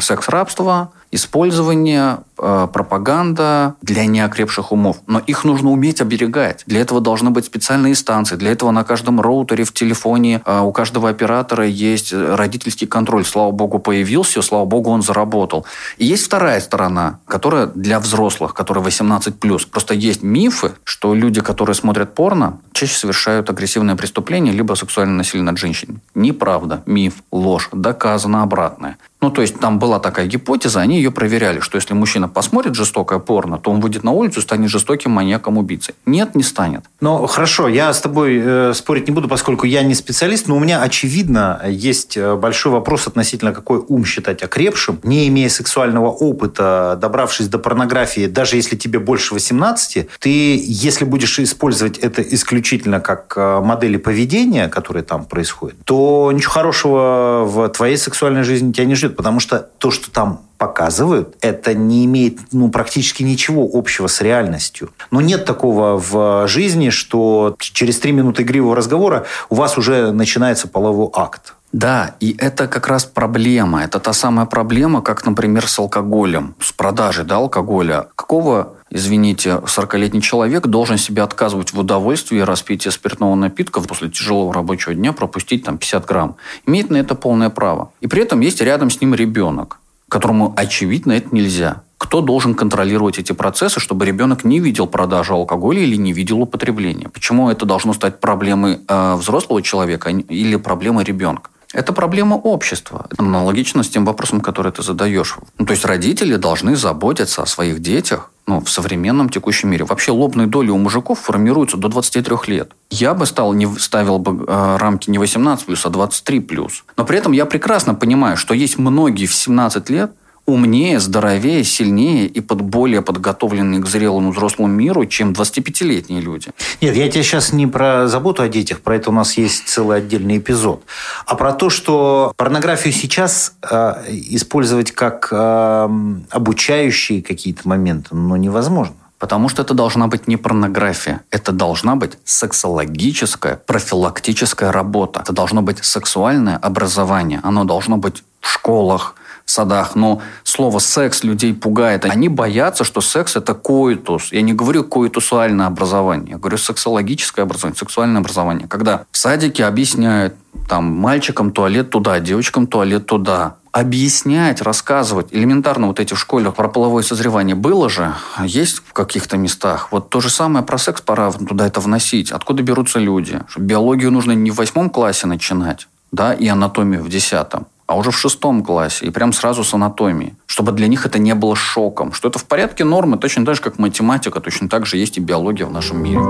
секс-рабство, 0.00 0.92
использование, 1.10 2.18
пропаганда 2.36 3.76
для 3.82 4.06
неокрепших 4.06 4.72
умов. 4.72 4.98
Но 5.06 5.18
их 5.18 5.44
нужно 5.44 5.70
уметь 5.70 6.00
оберегать. 6.00 6.64
Для 6.66 6.80
этого 6.80 7.00
должны 7.00 7.30
быть 7.30 7.46
специальные 7.46 7.94
станции. 7.94 8.36
Для 8.36 8.52
этого 8.52 8.70
на 8.70 8.84
каждом 8.84 9.20
роутере 9.20 9.64
в 9.64 9.72
телефоне 9.72 10.42
э, 10.44 10.60
у 10.60 10.72
каждого 10.72 11.08
оператора 11.08 11.66
есть 11.66 12.12
родительский 12.12 12.86
контроль. 12.86 13.24
Слава 13.24 13.50
богу, 13.50 13.78
появился, 13.78 14.42
слава 14.42 14.64
богу, 14.64 14.90
он 14.90 15.02
заработал. 15.02 15.66
И 15.96 16.04
есть 16.04 16.26
вторая 16.26 16.60
сторона, 16.60 17.20
которая 17.26 17.66
для 17.66 18.00
взрослых, 18.00 18.54
которая 18.54 18.84
18+. 18.84 19.70
Просто 19.70 19.94
есть 19.94 20.22
мифы, 20.22 20.72
что 20.84 21.14
люди, 21.14 21.40
которые 21.40 21.74
смотрят 21.74 22.14
порно, 22.14 22.60
чаще 22.72 22.96
совершают 22.96 23.50
агрессивное 23.50 23.96
преступление 23.96 24.52
либо 24.52 24.74
сексуальное 24.74 25.16
насилие 25.16 25.44
над 25.44 25.58
женщиной. 25.58 25.98
Неправда. 26.14 26.82
Миф, 26.86 27.14
ложь. 27.30 27.68
Доказано 27.72 28.42
обратное. 28.42 28.98
Ну, 29.20 29.30
то 29.30 29.40
есть 29.40 29.58
там 29.58 29.78
была 29.78 29.98
такая 29.98 30.26
гипотеза, 30.26 30.80
они 30.80 30.98
ее 30.98 31.10
проверяли, 31.10 31.60
что 31.60 31.76
если 31.76 31.94
мужчина 31.94 32.25
сильно 32.26 32.28
посмотрит 32.28 32.74
жестокое 32.74 33.18
порно, 33.18 33.58
то 33.58 33.70
он 33.70 33.80
выйдет 33.80 34.04
на 34.04 34.12
улицу 34.12 34.40
и 34.40 34.42
станет 34.42 34.70
жестоким 34.70 35.10
маньяком-убийцей. 35.12 35.94
Нет, 36.06 36.34
не 36.34 36.42
станет. 36.42 36.84
Ну, 37.00 37.26
хорошо, 37.26 37.68
я 37.68 37.92
с 37.92 38.00
тобой 38.00 38.40
э, 38.42 38.72
спорить 38.74 39.08
не 39.08 39.14
буду, 39.14 39.28
поскольку 39.28 39.66
я 39.66 39.82
не 39.82 39.94
специалист, 39.94 40.48
но 40.48 40.56
у 40.56 40.60
меня, 40.60 40.82
очевидно, 40.82 41.60
есть 41.68 42.16
э, 42.16 42.36
большой 42.36 42.72
вопрос 42.72 43.06
относительно, 43.06 43.52
какой 43.52 43.78
ум 43.88 44.04
считать 44.04 44.42
окрепшим. 44.42 44.98
Не 45.04 45.28
имея 45.28 45.48
сексуального 45.48 46.08
опыта, 46.08 46.98
добравшись 47.00 47.48
до 47.48 47.58
порнографии, 47.58 48.26
даже 48.26 48.56
если 48.56 48.76
тебе 48.76 48.98
больше 48.98 49.34
18, 49.34 50.08
ты, 50.18 50.64
если 50.66 51.04
будешь 51.04 51.38
использовать 51.38 51.98
это 51.98 52.22
исключительно 52.22 53.00
как 53.00 53.34
э, 53.36 53.60
модели 53.60 53.96
поведения, 53.98 54.68
которые 54.68 55.02
там 55.02 55.24
происходят, 55.24 55.76
то 55.84 56.30
ничего 56.32 56.52
хорошего 56.52 57.44
в 57.44 57.68
твоей 57.68 57.96
сексуальной 57.96 58.42
жизни 58.42 58.72
тебя 58.72 58.86
не 58.86 58.94
ждет, 58.94 59.16
потому 59.16 59.40
что 59.40 59.58
то, 59.78 59.90
что 59.90 60.10
там 60.10 60.45
показывают, 60.58 61.36
это 61.40 61.74
не 61.74 62.04
имеет 62.04 62.38
ну, 62.52 62.70
практически 62.70 63.22
ничего 63.22 63.68
общего 63.72 64.06
с 64.06 64.20
реальностью. 64.20 64.90
Но 65.10 65.20
нет 65.20 65.44
такого 65.44 65.98
в 65.98 66.48
жизни, 66.48 66.90
что 66.90 67.56
через 67.58 67.98
три 67.98 68.12
минуты 68.12 68.42
игривого 68.42 68.76
разговора 68.76 69.26
у 69.48 69.54
вас 69.54 69.78
уже 69.78 70.12
начинается 70.12 70.68
половой 70.68 71.10
акт. 71.12 71.54
Да, 71.72 72.14
и 72.20 72.34
это 72.38 72.68
как 72.68 72.88
раз 72.88 73.04
проблема. 73.04 73.82
Это 73.82 74.00
та 74.00 74.12
самая 74.12 74.46
проблема, 74.46 75.02
как, 75.02 75.26
например, 75.26 75.68
с 75.68 75.78
алкоголем, 75.78 76.54
с 76.60 76.72
продажей 76.72 77.24
да, 77.24 77.36
алкоголя. 77.36 78.06
Какого, 78.14 78.74
извините, 78.88 79.60
40-летний 79.66 80.22
человек 80.22 80.68
должен 80.68 80.96
себе 80.96 81.22
отказывать 81.22 81.74
в 81.74 81.78
удовольствии 81.78 82.38
распития 82.38 82.90
спиртного 82.90 83.34
напитка 83.34 83.80
после 83.80 84.08
тяжелого 84.08 84.54
рабочего 84.54 84.94
дня 84.94 85.12
пропустить 85.12 85.64
там 85.64 85.76
50 85.76 86.06
грамм? 86.06 86.36
Имеет 86.66 86.88
на 86.88 86.96
это 86.96 87.14
полное 87.14 87.50
право. 87.50 87.90
И 88.00 88.06
при 88.06 88.22
этом 88.22 88.40
есть 88.40 88.62
рядом 88.62 88.88
с 88.88 89.00
ним 89.00 89.14
ребенок 89.14 89.78
которому 90.08 90.54
очевидно 90.56 91.12
это 91.12 91.28
нельзя. 91.32 91.82
Кто 91.98 92.20
должен 92.20 92.54
контролировать 92.54 93.18
эти 93.18 93.32
процессы, 93.32 93.80
чтобы 93.80 94.04
ребенок 94.04 94.44
не 94.44 94.60
видел 94.60 94.86
продажу 94.86 95.34
алкоголя 95.34 95.80
или 95.80 95.96
не 95.96 96.12
видел 96.12 96.40
употребления? 96.42 97.08
Почему 97.08 97.50
это 97.50 97.64
должно 97.64 97.94
стать 97.94 98.20
проблемой 98.20 98.80
э, 98.86 99.14
взрослого 99.14 99.62
человека 99.62 100.10
или 100.10 100.56
проблемой 100.56 101.04
ребенка? 101.04 101.50
Это 101.76 101.92
проблема 101.92 102.36
общества. 102.36 103.06
Аналогично 103.18 103.82
с 103.82 103.88
тем 103.90 104.06
вопросом, 104.06 104.40
который 104.40 104.72
ты 104.72 104.82
задаешь. 104.82 105.36
Ну, 105.58 105.66
то 105.66 105.72
есть 105.72 105.84
родители 105.84 106.36
должны 106.36 106.74
заботиться 106.74 107.42
о 107.42 107.46
своих 107.46 107.80
детях 107.80 108.30
ну, 108.46 108.60
в 108.60 108.70
современном 108.70 109.28
текущем 109.28 109.68
мире. 109.68 109.84
Вообще 109.84 110.10
лобные 110.10 110.46
доли 110.46 110.70
у 110.70 110.78
мужиков 110.78 111.18
формируются 111.20 111.76
до 111.76 111.88
23 111.88 112.34
лет. 112.46 112.72
Я 112.88 113.12
бы 113.12 113.26
стал, 113.26 113.52
не, 113.52 113.66
ставил 113.78 114.18
бы 114.18 114.46
э, 114.48 114.76
рамки 114.78 115.10
не 115.10 115.18
18 115.18 115.66
плюс, 115.66 115.84
а 115.84 115.90
23 115.90 116.40
плюс. 116.40 116.82
Но 116.96 117.04
при 117.04 117.18
этом 117.18 117.32
я 117.32 117.44
прекрасно 117.44 117.94
понимаю, 117.94 118.38
что 118.38 118.54
есть 118.54 118.78
многие 118.78 119.26
в 119.26 119.34
17 119.34 119.90
лет, 119.90 120.12
умнее, 120.46 121.00
здоровее, 121.00 121.64
сильнее 121.64 122.26
и 122.26 122.40
под 122.40 122.60
более 122.60 123.02
подготовленные 123.02 123.80
к 123.80 123.86
зрелому 123.86 124.30
взрослому 124.30 124.68
миру, 124.68 125.04
чем 125.06 125.32
25-летние 125.32 126.20
люди. 126.20 126.50
Нет, 126.80 126.94
я 126.96 127.08
тебе 127.10 127.22
сейчас 127.22 127.52
не 127.52 127.66
про 127.66 128.06
заботу 128.06 128.42
о 128.42 128.48
детях, 128.48 128.80
про 128.80 128.96
это 128.96 129.10
у 129.10 129.12
нас 129.12 129.36
есть 129.36 129.68
целый 129.68 129.98
отдельный 129.98 130.38
эпизод, 130.38 130.82
а 131.26 131.34
про 131.34 131.52
то, 131.52 131.68
что 131.68 132.32
порнографию 132.36 132.92
сейчас 132.92 133.54
э, 133.68 134.04
использовать 134.08 134.92
как 134.92 135.28
э, 135.32 135.88
обучающие 136.30 137.22
какие-то 137.22 137.68
моменты, 137.68 138.14
ну, 138.14 138.36
невозможно. 138.36 138.94
Потому 139.18 139.48
что 139.48 139.62
это 139.62 139.72
должна 139.72 140.08
быть 140.08 140.28
не 140.28 140.36
порнография. 140.36 141.22
Это 141.30 141.50
должна 141.50 141.96
быть 141.96 142.18
сексологическая, 142.24 143.56
профилактическая 143.56 144.70
работа. 144.70 145.20
Это 145.20 145.32
должно 145.32 145.62
быть 145.62 145.82
сексуальное 145.82 146.58
образование. 146.58 147.40
Оно 147.42 147.64
должно 147.64 147.96
быть 147.96 148.22
в 148.40 148.48
школах, 148.52 149.14
садах, 149.46 149.94
но 149.94 150.20
слово 150.44 150.80
«секс» 150.80 151.24
людей 151.24 151.54
пугает. 151.54 152.04
Они 152.04 152.28
боятся, 152.28 152.84
что 152.84 153.00
секс– 153.00 153.36
это 153.36 153.54
коитус. 153.54 154.32
Я 154.32 154.42
не 154.42 154.52
говорю 154.52 154.84
коитусуальное 154.84 155.66
образование, 155.66 156.32
я 156.32 156.38
говорю 156.38 156.58
сексологическое 156.58 157.44
образование, 157.44 157.78
сексуальное 157.78 158.20
образование. 158.20 158.68
Когда 158.68 159.04
в 159.10 159.16
садике 159.16 159.64
объясняют 159.64 160.34
там 160.68 160.84
мальчикам 160.84 161.52
туалет 161.52 161.90
туда, 161.90 162.18
девочкам 162.20 162.66
туалет 162.66 163.06
туда. 163.06 163.56
Объяснять, 163.72 164.62
рассказывать 164.62 165.28
элементарно 165.32 165.88
вот 165.88 166.00
эти 166.00 166.14
в 166.14 166.18
школе 166.18 166.50
про 166.50 166.68
половое 166.68 167.02
созревание 167.02 167.54
было 167.54 167.90
же, 167.90 168.14
есть 168.42 168.78
в 168.78 168.92
каких-то 168.94 169.36
местах. 169.36 169.88
Вот 169.92 170.08
то 170.08 170.20
же 170.20 170.30
самое 170.30 170.64
про 170.64 170.78
секс 170.78 171.02
пора 171.02 171.30
туда 171.30 171.66
это 171.66 171.80
вносить. 171.80 172.32
Откуда 172.32 172.62
берутся 172.62 172.98
люди? 172.98 173.40
Биологию 173.56 174.10
нужно 174.10 174.32
не 174.32 174.50
в 174.50 174.56
восьмом 174.56 174.88
классе 174.88 175.26
начинать, 175.26 175.88
да, 176.10 176.32
и 176.32 176.48
анатомию 176.48 177.02
в 177.04 177.10
десятом, 177.10 177.66
а 177.86 177.96
уже 177.96 178.10
в 178.10 178.18
шестом 178.18 178.64
классе, 178.64 179.06
и 179.06 179.10
прям 179.10 179.32
сразу 179.32 179.64
с 179.64 179.72
анатомией, 179.74 180.34
чтобы 180.46 180.72
для 180.72 180.88
них 180.88 181.06
это 181.06 181.18
не 181.18 181.34
было 181.34 181.54
шоком, 181.54 182.12
что 182.12 182.28
это 182.28 182.38
в 182.38 182.44
порядке 182.44 182.84
нормы, 182.84 183.16
точно 183.16 183.44
так 183.44 183.56
же, 183.56 183.62
как 183.62 183.78
математика, 183.78 184.40
точно 184.40 184.68
так 184.68 184.86
же 184.86 184.96
есть 184.96 185.18
и 185.18 185.20
биология 185.20 185.66
в 185.66 185.72
нашем 185.72 186.02
мире. 186.02 186.20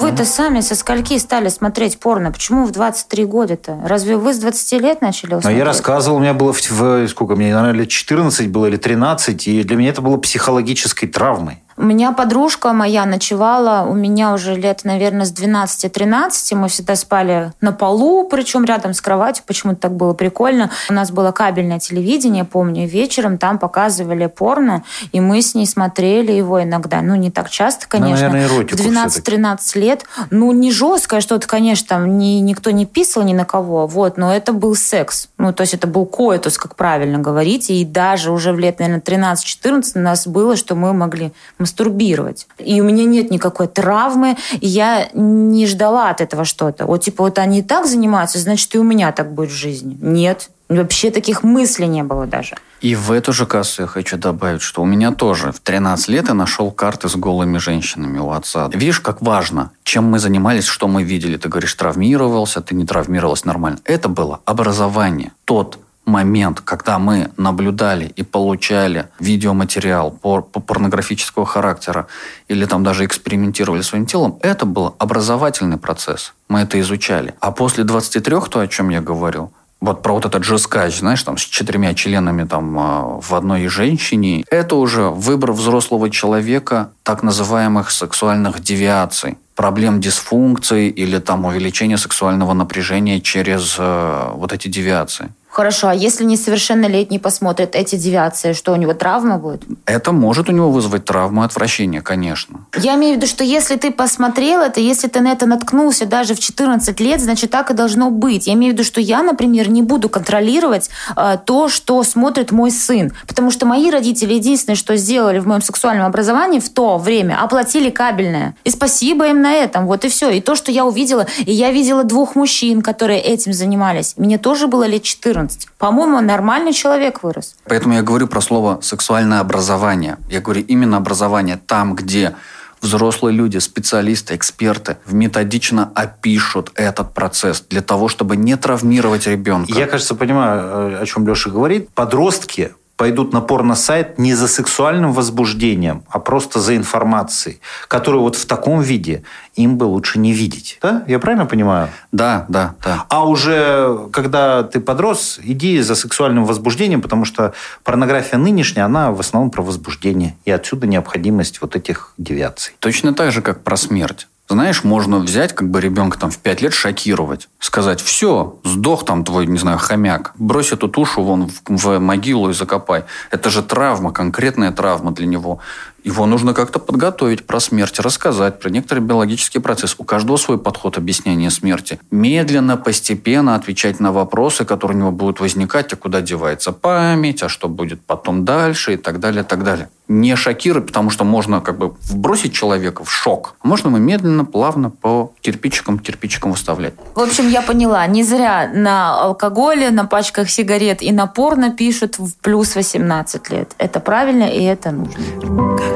Вы-то 0.00 0.24
сами 0.24 0.60
со 0.60 0.74
скольки 0.74 1.16
стали 1.18 1.48
смотреть 1.50 2.00
порно? 2.00 2.32
Почему 2.32 2.64
в 2.64 2.72
23 2.72 3.24
года-то? 3.26 3.80
Разве 3.84 4.16
вы 4.16 4.32
с 4.32 4.38
20 4.38 4.80
лет 4.80 5.02
начали 5.02 5.30
смотреть? 5.30 5.44
Но 5.44 5.50
я 5.50 5.64
рассказывал, 5.64 6.16
у 6.16 6.20
меня 6.20 6.32
было 6.32 6.52
в, 6.52 6.70
в 6.70 7.06
сколько, 7.08 7.36
мне, 7.36 7.54
наверное, 7.54 7.82
лет 7.82 7.90
14 7.90 8.50
было 8.50 8.66
или 8.66 8.76
13, 8.76 9.46
и 9.46 9.62
для 9.62 9.76
меня 9.76 9.90
это 9.90 10.00
было 10.00 10.16
психологической 10.16 11.08
травмой. 11.08 11.58
У 11.80 11.82
меня 11.82 12.12
подружка 12.12 12.74
моя 12.74 13.06
ночевала, 13.06 13.86
у 13.88 13.94
меня 13.94 14.34
уже 14.34 14.54
лет, 14.54 14.82
наверное, 14.84 15.24
с 15.24 15.32
12-13. 15.32 16.54
Мы 16.54 16.68
всегда 16.68 16.94
спали 16.94 17.54
на 17.62 17.72
полу, 17.72 18.28
причем 18.28 18.66
рядом 18.66 18.92
с 18.92 19.00
кроватью. 19.00 19.44
Почему-то 19.46 19.80
так 19.80 19.96
было 19.96 20.12
прикольно. 20.12 20.70
У 20.90 20.92
нас 20.92 21.10
было 21.10 21.32
кабельное 21.32 21.78
телевидение, 21.78 22.44
помню, 22.44 22.86
вечером 22.86 23.38
там 23.38 23.58
показывали 23.58 24.26
порно, 24.26 24.84
и 25.12 25.20
мы 25.20 25.40
с 25.40 25.54
ней 25.54 25.66
смотрели 25.66 26.32
его 26.32 26.62
иногда. 26.62 27.00
Ну, 27.00 27.14
не 27.14 27.30
так 27.30 27.48
часто, 27.48 27.86
ну, 27.90 27.98
конечно. 27.98 28.28
Ну, 28.28 28.34
наверное, 28.34 28.66
в 28.66 28.74
12-13 28.74 29.78
лет. 29.78 30.04
Ну, 30.28 30.52
не 30.52 30.72
жесткое 30.72 31.22
что-то, 31.22 31.46
конечно, 31.46 31.88
там 31.88 32.18
ни, 32.18 32.40
никто 32.40 32.72
не 32.72 32.84
писал 32.84 33.22
ни 33.22 33.32
на 33.32 33.46
кого, 33.46 33.86
вот, 33.86 34.18
но 34.18 34.34
это 34.34 34.52
был 34.52 34.74
секс. 34.74 35.30
Ну, 35.38 35.54
то 35.54 35.62
есть 35.62 35.72
это 35.72 35.86
был 35.86 36.04
коэтус, 36.04 36.58
как 36.58 36.76
правильно 36.76 37.18
говорить. 37.20 37.70
И 37.70 37.86
даже 37.86 38.32
уже 38.32 38.52
в 38.52 38.58
лет, 38.58 38.80
наверное, 38.80 39.00
13-14 39.00 39.92
у 39.94 40.00
нас 40.00 40.26
было, 40.26 40.56
что 40.56 40.74
мы 40.74 40.92
могли 40.92 41.32
мастурбировать. 41.70 42.46
И 42.58 42.80
у 42.80 42.84
меня 42.84 43.04
нет 43.04 43.30
никакой 43.30 43.68
травмы, 43.68 44.36
и 44.60 44.66
я 44.66 45.08
не 45.14 45.66
ждала 45.66 46.10
от 46.10 46.20
этого 46.20 46.44
что-то. 46.44 46.86
Вот 46.86 47.02
типа 47.02 47.24
вот 47.24 47.38
они 47.38 47.60
и 47.60 47.62
так 47.62 47.86
занимаются, 47.86 48.38
значит 48.38 48.74
и 48.74 48.78
у 48.78 48.82
меня 48.82 49.12
так 49.12 49.32
будет 49.32 49.50
в 49.50 49.54
жизни. 49.54 49.96
Нет. 50.00 50.50
Вообще 50.68 51.10
таких 51.10 51.42
мыслей 51.42 51.88
не 51.88 52.04
было 52.04 52.26
даже. 52.26 52.56
И 52.80 52.94
в 52.94 53.10
эту 53.10 53.32
же 53.32 53.44
кассу 53.44 53.82
я 53.82 53.88
хочу 53.88 54.16
добавить, 54.16 54.62
что 54.62 54.82
у 54.82 54.86
меня 54.86 55.12
тоже 55.12 55.50
в 55.50 55.58
13 55.58 56.08
лет 56.08 56.28
я 56.28 56.34
нашел 56.34 56.70
карты 56.70 57.08
с 57.08 57.16
голыми 57.16 57.58
женщинами 57.58 58.18
у 58.18 58.30
отца. 58.30 58.70
Видишь, 58.72 59.00
как 59.00 59.20
важно, 59.20 59.70
чем 59.82 60.04
мы 60.04 60.18
занимались, 60.18 60.66
что 60.66 60.86
мы 60.86 61.02
видели. 61.02 61.36
Ты 61.36 61.48
говоришь, 61.48 61.74
травмировался, 61.74 62.60
ты 62.60 62.74
не 62.76 62.86
травмировался 62.86 63.48
нормально. 63.48 63.80
Это 63.84 64.08
было 64.08 64.40
образование. 64.44 65.32
Тот 65.44 65.78
момент, 66.10 66.60
когда 66.60 66.98
мы 66.98 67.30
наблюдали 67.36 68.12
и 68.16 68.22
получали 68.22 69.06
видеоматериал 69.18 70.10
по, 70.10 70.42
по 70.42 70.60
порнографического 70.60 71.46
характера 71.46 72.06
или 72.48 72.66
там 72.66 72.82
даже 72.82 73.04
экспериментировали 73.04 73.82
своим 73.82 74.06
телом, 74.06 74.38
это 74.42 74.66
был 74.66 74.94
образовательный 74.98 75.78
процесс. 75.78 76.34
Мы 76.48 76.60
это 76.60 76.78
изучали. 76.80 77.34
А 77.40 77.52
после 77.52 77.84
23, 77.84 78.36
то, 78.50 78.60
о 78.60 78.66
чем 78.66 78.90
я 78.90 79.00
говорил, 79.00 79.52
вот 79.80 80.02
про 80.02 80.12
вот 80.12 80.26
этот 80.26 80.44
жескач, 80.44 80.98
знаешь, 80.98 81.22
там 81.22 81.38
с 81.38 81.42
четырьмя 81.42 81.94
членами 81.94 82.44
там 82.44 82.78
а, 82.78 83.20
в 83.20 83.34
одной 83.34 83.66
женщине, 83.68 84.44
это 84.50 84.76
уже 84.76 85.08
выбор 85.08 85.52
взрослого 85.52 86.10
человека 86.10 86.90
так 87.02 87.22
называемых 87.22 87.90
сексуальных 87.90 88.60
девиаций 88.60 89.38
проблем 89.60 90.00
дисфункции 90.00 90.88
или 90.88 91.18
там 91.18 91.44
увеличения 91.44 91.98
сексуального 91.98 92.54
напряжения 92.54 93.20
через 93.20 93.76
э, 93.78 94.30
вот 94.32 94.54
эти 94.54 94.68
девиации. 94.68 95.28
Хорошо, 95.50 95.88
а 95.88 95.94
если 95.94 96.24
несовершеннолетний 96.24 97.18
посмотрит 97.18 97.74
эти 97.74 97.96
девиации, 97.96 98.52
что 98.52 98.72
у 98.72 98.76
него 98.76 98.94
травма 98.94 99.36
будет? 99.36 99.64
Это 99.84 100.12
может 100.12 100.48
у 100.48 100.52
него 100.52 100.70
вызвать 100.70 101.04
травму 101.04 101.42
и 101.42 101.44
отвращение, 101.44 102.02
конечно. 102.02 102.60
Я 102.76 102.94
имею 102.94 103.14
в 103.14 103.16
виду, 103.16 103.26
что 103.26 103.42
если 103.42 103.74
ты 103.74 103.90
посмотрел 103.90 104.60
это, 104.60 104.80
если 104.80 105.08
ты 105.08 105.20
на 105.20 105.32
это 105.32 105.46
наткнулся 105.46 106.06
даже 106.06 106.34
в 106.34 106.40
14 106.40 107.00
лет, 107.00 107.20
значит, 107.20 107.50
так 107.50 107.70
и 107.72 107.74
должно 107.74 108.10
быть. 108.10 108.46
Я 108.46 108.54
имею 108.54 108.72
в 108.72 108.74
виду, 108.74 108.84
что 108.84 109.00
я, 109.00 109.24
например, 109.24 109.68
не 109.70 109.82
буду 109.82 110.08
контролировать 110.08 110.88
э, 111.16 111.36
то, 111.44 111.68
что 111.68 112.02
смотрит 112.04 112.52
мой 112.52 112.70
сын. 112.70 113.12
Потому 113.26 113.50
что 113.50 113.66
мои 113.66 113.90
родители 113.90 114.34
единственное, 114.34 114.76
что 114.76 114.96
сделали 114.96 115.40
в 115.40 115.48
моем 115.48 115.62
сексуальном 115.62 116.06
образовании 116.06 116.60
в 116.60 116.68
то 116.68 116.96
время, 116.96 117.42
оплатили 117.42 117.90
кабельное. 117.90 118.54
И 118.62 118.70
спасибо 118.70 119.28
им 119.28 119.42
на 119.42 119.52
этом. 119.52 119.86
Вот 119.86 120.04
и 120.04 120.08
все. 120.08 120.30
И 120.30 120.40
то, 120.40 120.54
что 120.54 120.70
я 120.70 120.84
увидела, 120.84 121.26
и 121.38 121.52
я 121.52 121.72
видела 121.72 122.04
двух 122.04 122.36
мужчин, 122.36 122.82
которые 122.82 123.20
этим 123.20 123.52
занимались. 123.52 124.14
Мне 124.16 124.38
тоже 124.38 124.68
было 124.68 124.84
лет 124.84 125.02
14. 125.02 125.39
14. 125.48 125.68
По-моему, 125.78 126.20
нормальный 126.20 126.72
человек 126.72 127.22
вырос. 127.22 127.56
Поэтому 127.64 127.94
я 127.94 128.02
говорю 128.02 128.26
про 128.26 128.40
слово 128.40 128.80
«сексуальное 128.82 129.40
образование». 129.40 130.18
Я 130.28 130.40
говорю 130.40 130.62
именно 130.62 130.96
образование 130.96 131.60
там, 131.66 131.94
где 131.94 132.34
Взрослые 132.80 133.36
люди, 133.36 133.58
специалисты, 133.58 134.34
эксперты 134.34 134.96
методично 135.06 135.92
опишут 135.94 136.72
этот 136.76 137.12
процесс 137.12 137.62
для 137.68 137.82
того, 137.82 138.08
чтобы 138.08 138.36
не 138.36 138.56
травмировать 138.56 139.26
ребенка. 139.26 139.70
Я, 139.74 139.86
кажется, 139.86 140.14
понимаю, 140.14 141.02
о 141.02 141.04
чем 141.04 141.26
Леша 141.26 141.50
говорит. 141.50 141.90
Подростки 141.90 142.72
пойдут 143.00 143.32
на 143.32 143.40
порно-сайт 143.40 144.18
не 144.18 144.34
за 144.34 144.46
сексуальным 144.46 145.14
возбуждением, 145.14 146.04
а 146.10 146.18
просто 146.18 146.60
за 146.60 146.76
информацией, 146.76 147.58
которую 147.88 148.20
вот 148.20 148.36
в 148.36 148.44
таком 148.44 148.82
виде 148.82 149.22
им 149.54 149.78
бы 149.78 149.84
лучше 149.84 150.18
не 150.18 150.34
видеть. 150.34 150.78
Да? 150.82 151.02
Я 151.06 151.18
правильно 151.18 151.46
понимаю? 151.46 151.88
Да, 152.12 152.44
да, 152.50 152.74
да. 152.84 153.06
А 153.08 153.26
уже 153.26 154.00
когда 154.12 154.64
ты 154.64 154.80
подрос, 154.80 155.40
иди 155.42 155.80
за 155.80 155.94
сексуальным 155.94 156.44
возбуждением, 156.44 157.00
потому 157.00 157.24
что 157.24 157.54
порнография 157.84 158.38
нынешняя, 158.38 158.84
она 158.84 159.12
в 159.12 159.20
основном 159.20 159.50
про 159.50 159.62
возбуждение. 159.62 160.36
И 160.44 160.50
отсюда 160.50 160.86
необходимость 160.86 161.62
вот 161.62 161.76
этих 161.76 162.12
девиаций. 162.18 162.74
Точно 162.80 163.14
так 163.14 163.32
же, 163.32 163.40
как 163.40 163.64
про 163.64 163.78
смерть. 163.78 164.28
Знаешь, 164.50 164.82
можно 164.82 165.20
взять 165.20 165.54
как 165.54 165.70
бы 165.70 165.80
ребенка 165.80 166.18
там 166.18 166.32
в 166.32 166.38
5 166.38 166.60
лет 166.62 166.74
шокировать. 166.74 167.48
Сказать, 167.60 168.00
все, 168.00 168.58
сдох 168.64 169.04
там 169.04 169.24
твой, 169.24 169.46
не 169.46 169.58
знаю, 169.58 169.78
хомяк. 169.78 170.32
Брось 170.38 170.72
эту 170.72 170.88
тушу 170.88 171.22
вон 171.22 171.46
в, 171.46 171.62
в 171.68 171.98
могилу 172.00 172.50
и 172.50 172.52
закопай. 172.52 173.04
Это 173.30 173.48
же 173.48 173.62
травма, 173.62 174.10
конкретная 174.10 174.72
травма 174.72 175.12
для 175.12 175.26
него. 175.26 175.60
Его 176.04 176.26
нужно 176.26 176.54
как-то 176.54 176.78
подготовить 176.78 177.46
про 177.46 177.60
смерть, 177.60 178.00
рассказать 178.00 178.58
про 178.58 178.70
некоторый 178.70 179.00
биологический 179.00 179.58
процесс. 179.58 179.94
У 179.98 180.04
каждого 180.04 180.36
свой 180.36 180.58
подход 180.58 180.96
объяснения 180.96 181.50
смерти. 181.50 181.98
Медленно, 182.10 182.76
постепенно 182.76 183.54
отвечать 183.54 184.00
на 184.00 184.12
вопросы, 184.12 184.64
которые 184.64 184.96
у 184.96 185.00
него 185.00 185.12
будут 185.12 185.40
возникать, 185.40 185.92
а 185.92 185.96
куда 185.96 186.20
девается 186.20 186.72
память, 186.72 187.42
а 187.42 187.48
что 187.48 187.68
будет 187.68 188.00
потом 188.00 188.44
дальше 188.44 188.94
и 188.94 188.96
так 188.96 189.20
далее, 189.20 189.42
и 189.42 189.46
так 189.46 189.62
далее. 189.62 189.90
Не 190.08 190.34
шокировать, 190.34 190.86
потому 190.86 191.10
что 191.10 191.24
можно 191.24 191.60
как 191.60 191.78
бы 191.78 191.94
вбросить 192.02 192.52
человека 192.52 193.04
в 193.04 193.12
шок. 193.12 193.54
Можно 193.62 193.88
ему 193.88 193.98
медленно, 193.98 194.44
плавно 194.44 194.90
по 194.90 195.32
кирпичикам, 195.40 195.98
кирпичикам 195.98 196.50
выставлять. 196.52 196.94
В 197.14 197.20
общем, 197.20 197.48
я 197.48 197.62
поняла, 197.62 198.04
не 198.06 198.24
зря 198.24 198.70
на 198.74 199.20
алкоголе, 199.22 199.90
на 199.90 200.06
пачках 200.06 200.50
сигарет 200.50 201.02
и 201.02 201.12
на 201.12 201.26
порно 201.26 201.70
пишут 201.70 202.18
в 202.18 202.34
плюс 202.40 202.74
18 202.74 203.50
лет. 203.50 203.72
Это 203.78 204.00
правильно 204.00 204.44
и 204.44 204.64
это 204.64 204.90
нужно. 204.90 205.89